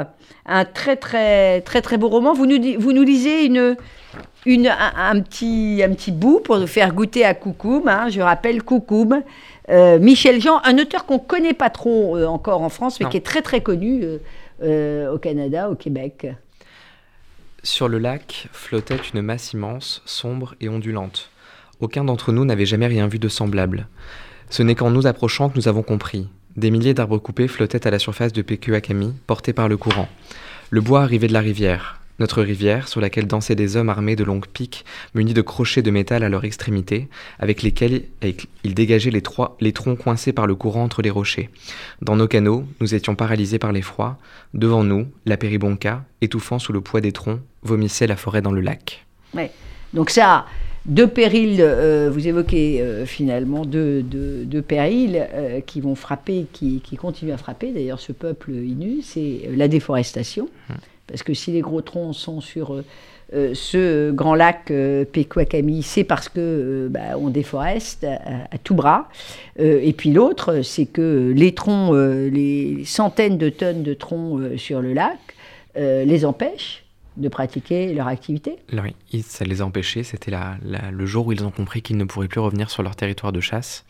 Un 0.46 0.65
très 0.65 0.96
très 0.96 1.62
très 1.62 1.82
très 1.82 1.98
beau 1.98 2.08
roman. 2.08 2.34
Vous 2.34 2.46
nous 2.46 2.79
vous 2.79 2.94
nous 2.94 3.03
lisez 3.03 3.46
une 3.46 3.75
une, 4.46 4.68
un, 4.68 5.22
petit, 5.22 5.82
un 5.84 5.94
petit 5.94 6.12
bout 6.12 6.40
pour 6.40 6.58
nous 6.58 6.68
faire 6.68 6.94
goûter 6.94 7.26
à 7.26 7.34
Coucoum. 7.34 7.88
Hein. 7.88 8.10
Je 8.10 8.22
rappelle 8.22 8.64
Coucoum, 8.64 9.22
euh, 9.70 10.00
Michel 10.00 10.42
Jean, 10.42 10.62
un 10.64 10.78
auteur 10.78 11.06
qu'on 11.06 11.16
ne 11.16 11.20
connaît 11.20 11.54
pas 11.54 11.70
trop 11.70 12.18
euh, 12.18 12.26
encore 12.26 12.62
en 12.62 12.70
France, 12.70 13.00
mais 13.00 13.10
qui 13.10 13.18
est 13.18 13.26
très 13.26 13.42
très 13.42 13.62
connu 13.62 14.04
euh, 14.64 15.14
au 15.14 15.18
Canada, 15.18 15.70
au 15.70 15.76
Québec. 15.76 16.28
Sur 17.64 17.88
le 17.90 17.98
lac 17.98 18.48
flottait 18.54 19.00
une 19.14 19.22
masse 19.22 19.54
immense, 19.54 20.02
sombre 20.06 20.56
et 20.62 20.70
ondulante. 20.70 21.30
Aucun 21.82 22.04
d'entre 22.04 22.32
nous 22.32 22.46
n'avait 22.46 22.66
jamais 22.66 22.88
rien 22.88 23.08
vu 23.08 23.20
de 23.20 23.28
semblable. 23.28 23.88
Ce 24.50 24.64
n'est 24.64 24.76
qu'en 24.76 24.90
nous 24.90 25.06
approchant 25.06 25.50
que 25.50 25.58
nous 25.58 25.68
avons 25.68 25.84
compris. 25.84 26.30
Des 26.56 26.72
milliers 26.72 26.94
d'arbres 26.94 27.20
coupés 27.20 27.48
flottaient 27.48 27.86
à 27.86 27.92
la 27.92 28.00
surface 28.00 28.34
de 28.34 28.42
Pekuakami, 28.42 29.14
portés 29.28 29.54
par 29.54 29.68
le 29.68 29.78
courant. 29.78 30.08
Le 30.70 30.82
bois 30.82 31.04
arrivait 31.04 31.28
de 31.28 31.34
la 31.34 31.40
rivière. 31.40 32.00
Notre 32.20 32.42
rivière, 32.42 32.88
sur 32.88 33.00
laquelle 33.00 33.28
dansaient 33.28 33.56
des 33.56 33.76
hommes 33.76 33.90
armés 33.90 34.16
de 34.16 34.24
longues 34.24 34.48
piques, 34.48 34.86
munis 35.14 35.34
de 35.34 35.42
crochets 35.42 35.82
de 35.82 35.92
métal 35.92 36.24
à 36.24 36.30
leur 36.30 36.46
extrémité, 36.46 37.08
avec 37.40 37.62
lesquels 37.62 38.04
ils 38.64 38.74
dégageaient 38.74 39.12
les, 39.12 39.24
les 39.60 39.74
troncs 39.74 40.00
coincés 40.00 40.34
par 40.34 40.48
le 40.48 40.56
courant 40.56 40.84
entre 40.84 41.02
les 41.02 41.12
rochers. 41.12 41.50
Dans 42.02 42.16
nos 42.16 42.28
canaux, 42.28 42.66
nous 42.82 42.96
étions 42.96 43.16
paralysés 43.16 43.60
par 43.60 43.72
l'effroi. 43.72 44.18
Devant 44.54 44.84
nous, 44.84 45.08
la 45.26 45.38
péribonca, 45.38 46.04
étouffant 46.22 46.60
sous 46.60 46.74
le 46.74 46.82
poids 46.82 47.02
des 47.02 47.12
troncs, 47.12 47.40
vomissait 47.62 48.08
la 48.08 48.16
forêt 48.16 48.42
dans 48.42 48.52
le 48.52 48.62
lac. 48.62 49.06
Ouais. 49.36 49.52
Donc 49.94 50.10
ça, 50.10 50.46
deux 50.88 51.08
périls, 51.08 51.62
euh, 51.62 52.10
vous 52.12 52.28
évoquez 52.28 52.82
euh, 52.82 53.06
finalement 53.06 53.66
deux, 53.66 54.04
périls 54.68 55.28
euh, 55.34 55.60
qui 55.60 55.82
vont 55.82 55.96
frapper, 55.96 56.48
qui, 56.54 56.82
qui 56.82 56.96
continuent 56.96 57.34
à 57.34 57.38
frapper 57.38 57.72
d'ailleurs 57.74 58.00
ce 58.00 58.14
peuple 58.14 58.52
inu, 58.52 59.02
c'est 59.02 59.50
la 59.56 59.68
déforestation. 59.68 60.50
Hum. 60.70 60.78
Parce 61.08 61.24
que 61.24 61.34
si 61.34 61.52
les 61.52 61.62
gros 61.62 61.82
troncs 61.82 62.16
sont 62.16 62.42
sur 62.42 62.74
euh, 62.74 62.84
euh, 63.34 63.54
ce 63.54 64.12
grand 64.12 64.36
lac 64.36 64.72
euh, 64.72 65.04
c'est 65.84 66.04
parce 66.06 66.30
que 66.30 66.40
euh, 66.40 66.88
bah, 66.90 67.18
on 67.18 67.28
déforeste 67.28 68.06
à, 68.06 68.58
tout 68.58 68.74
bras. 68.74 69.10
et 69.58 69.94
puis 69.94 70.12
l'autre, 70.12 70.62
c'est 70.62 70.86
que 70.86 71.34
les 71.36 71.54
troncs, 71.54 71.94
les 71.94 72.84
centaines 72.86 73.38
de 73.38 73.50
tonnes 73.50 73.84
de 73.84 73.94
troncs 73.94 74.58
sur 74.58 74.82
le 74.82 74.94
lac, 74.94 75.18
les 75.76 76.26
empêchent 76.26 76.84
de 77.18 77.30
pratiquer 77.30 77.94
leur 77.94 78.08
activité. 78.08 78.58
Oui, 78.72 79.22
ça 79.22 79.46
les 79.46 79.62
a 79.62 79.66
empêchés. 79.66 80.04
C'était 80.04 80.32
le 80.92 81.06
jour 81.06 81.28
où 81.28 81.32
ils 81.32 81.44
ont 81.44 81.52
compris 81.52 81.82
qu'ils 81.82 81.98
ne 81.98 82.06
pourraient 82.06 82.28
plus 82.28 82.42
revenir 82.42 82.70
sur 82.70 82.84
leur 82.84 82.96
territoire 82.96 83.32
de 83.32 83.42
chasse. 83.42 83.86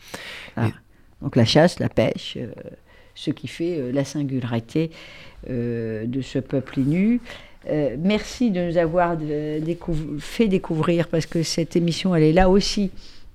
Ah. 0.55 0.69
Donc 1.21 1.35
la 1.35 1.45
chasse, 1.45 1.79
la 1.79 1.89
pêche, 1.89 2.37
ce 3.17 3.31
qui 3.31 3.47
fait 3.47 3.91
la 3.91 4.05
singularité 4.05 4.91
euh, 5.49 6.05
de 6.05 6.21
ce 6.21 6.39
peuple 6.39 6.79
nu. 6.79 7.19
Euh, 7.69 7.95
merci 7.99 8.51
de 8.51 8.69
nous 8.69 8.77
avoir 8.77 9.17
fait 10.19 10.47
découvrir, 10.47 11.07
parce 11.07 11.25
que 11.25 11.41
cette 11.41 11.75
émission, 11.75 12.15
elle 12.15 12.23
est 12.23 12.33
là 12.33 12.49
aussi, 12.49 12.91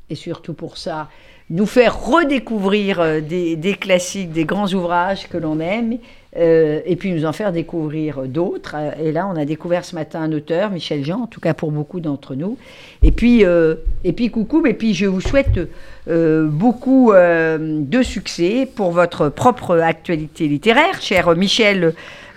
et 0.08 0.14
surtout 0.14 0.54
pour 0.54 0.78
ça, 0.78 1.10
nous 1.52 1.66
faire 1.66 2.04
redécouvrir 2.04 3.00
euh, 3.00 3.20
des, 3.20 3.76
classiques, 3.78 4.32
des 4.32 4.44
grands 4.44 4.72
ouvrages 4.72 5.28
que 5.28 5.38
l'on 5.38 5.60
aime, 5.60 5.98
et 6.34 6.96
puis 6.96 7.12
nous 7.12 7.26
en 7.26 7.32
faire 7.34 7.52
découvrir 7.52 8.22
d'autres. 8.22 8.74
Et 8.98 9.12
là, 9.12 9.28
on 9.30 9.36
a 9.36 9.44
découvert 9.44 9.84
ce 9.84 9.94
matin 9.94 10.22
un 10.22 10.32
auteur, 10.32 10.70
Michel 10.70 11.04
Jean, 11.04 11.24
en 11.24 11.26
tout 11.26 11.40
cas 11.40 11.52
pour 11.52 11.70
beaucoup 11.70 12.00
d'entre 12.00 12.34
nous. 12.34 12.56
Et 13.02 13.12
puis, 13.12 13.42
et 13.42 14.12
puis 14.14 14.30
coucou, 14.30 14.64
et 14.64 14.72
puis 14.72 14.94
je 14.94 15.04
vous 15.04 15.20
souhaite 15.20 15.60
beaucoup 16.06 17.12
de 17.12 18.02
succès 18.02 18.66
pour 18.74 18.92
votre 18.92 19.28
propre 19.28 19.78
actualité 19.78 20.48
littéraire, 20.48 21.02
cher 21.02 21.36
Michel 21.36 21.92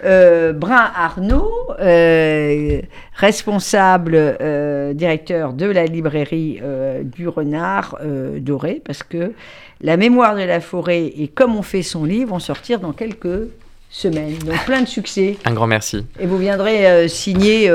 euh, 0.05 0.53
Brun 0.53 0.91
Arnaud, 0.95 1.51
euh, 1.79 2.81
responsable 3.15 4.15
euh, 4.15 4.93
directeur 4.93 5.53
de 5.53 5.65
la 5.65 5.85
librairie 5.85 6.61
du 7.03 7.27
Renard 7.27 7.97
Doré, 8.37 8.81
parce 8.85 9.03
que 9.03 9.33
La 9.81 9.97
mémoire 9.97 10.35
de 10.35 10.43
la 10.43 10.61
forêt 10.61 11.05
et 11.17 11.27
Comme 11.27 11.55
on 11.55 11.61
fait 11.61 11.81
son 11.81 12.05
livre 12.05 12.31
vont 12.31 12.39
sortir 12.39 12.79
dans 12.79 12.93
quelques 12.93 13.49
semaines. 13.89 14.37
Donc 14.45 14.63
plein 14.65 14.81
de 14.81 14.87
succès. 14.87 15.37
Un 15.45 15.53
grand 15.53 15.67
merci. 15.67 16.05
Et 16.19 16.25
vous 16.25 16.37
viendrez 16.37 17.07
signer 17.07 17.71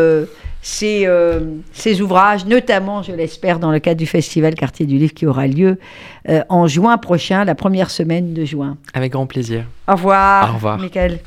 ces, 0.63 1.09
ces, 1.73 2.01
ouvrages, 2.01 2.47
notamment, 2.47 3.03
je 3.03 3.13
l'espère, 3.13 3.59
dans 3.59 3.71
le 3.71 3.81
cadre 3.81 3.99
du 3.99 4.07
festival 4.07 4.55
Quartier 4.55 4.87
du 4.87 4.99
Livre 4.99 5.15
qui 5.15 5.27
aura 5.27 5.47
lieu 5.47 5.79
en 6.49 6.67
juin 6.67 6.97
prochain, 6.99 7.45
la 7.45 7.55
première 7.55 7.91
semaine 7.91 8.35
de 8.35 8.45
juin. 8.45 8.77
Avec 8.95 9.13
grand 9.13 9.27
plaisir. 9.27 9.65
Au 9.89 9.93
revoir. 9.93 10.51
Au 10.51 10.55
revoir. 10.55 10.79
Michael. 10.79 11.21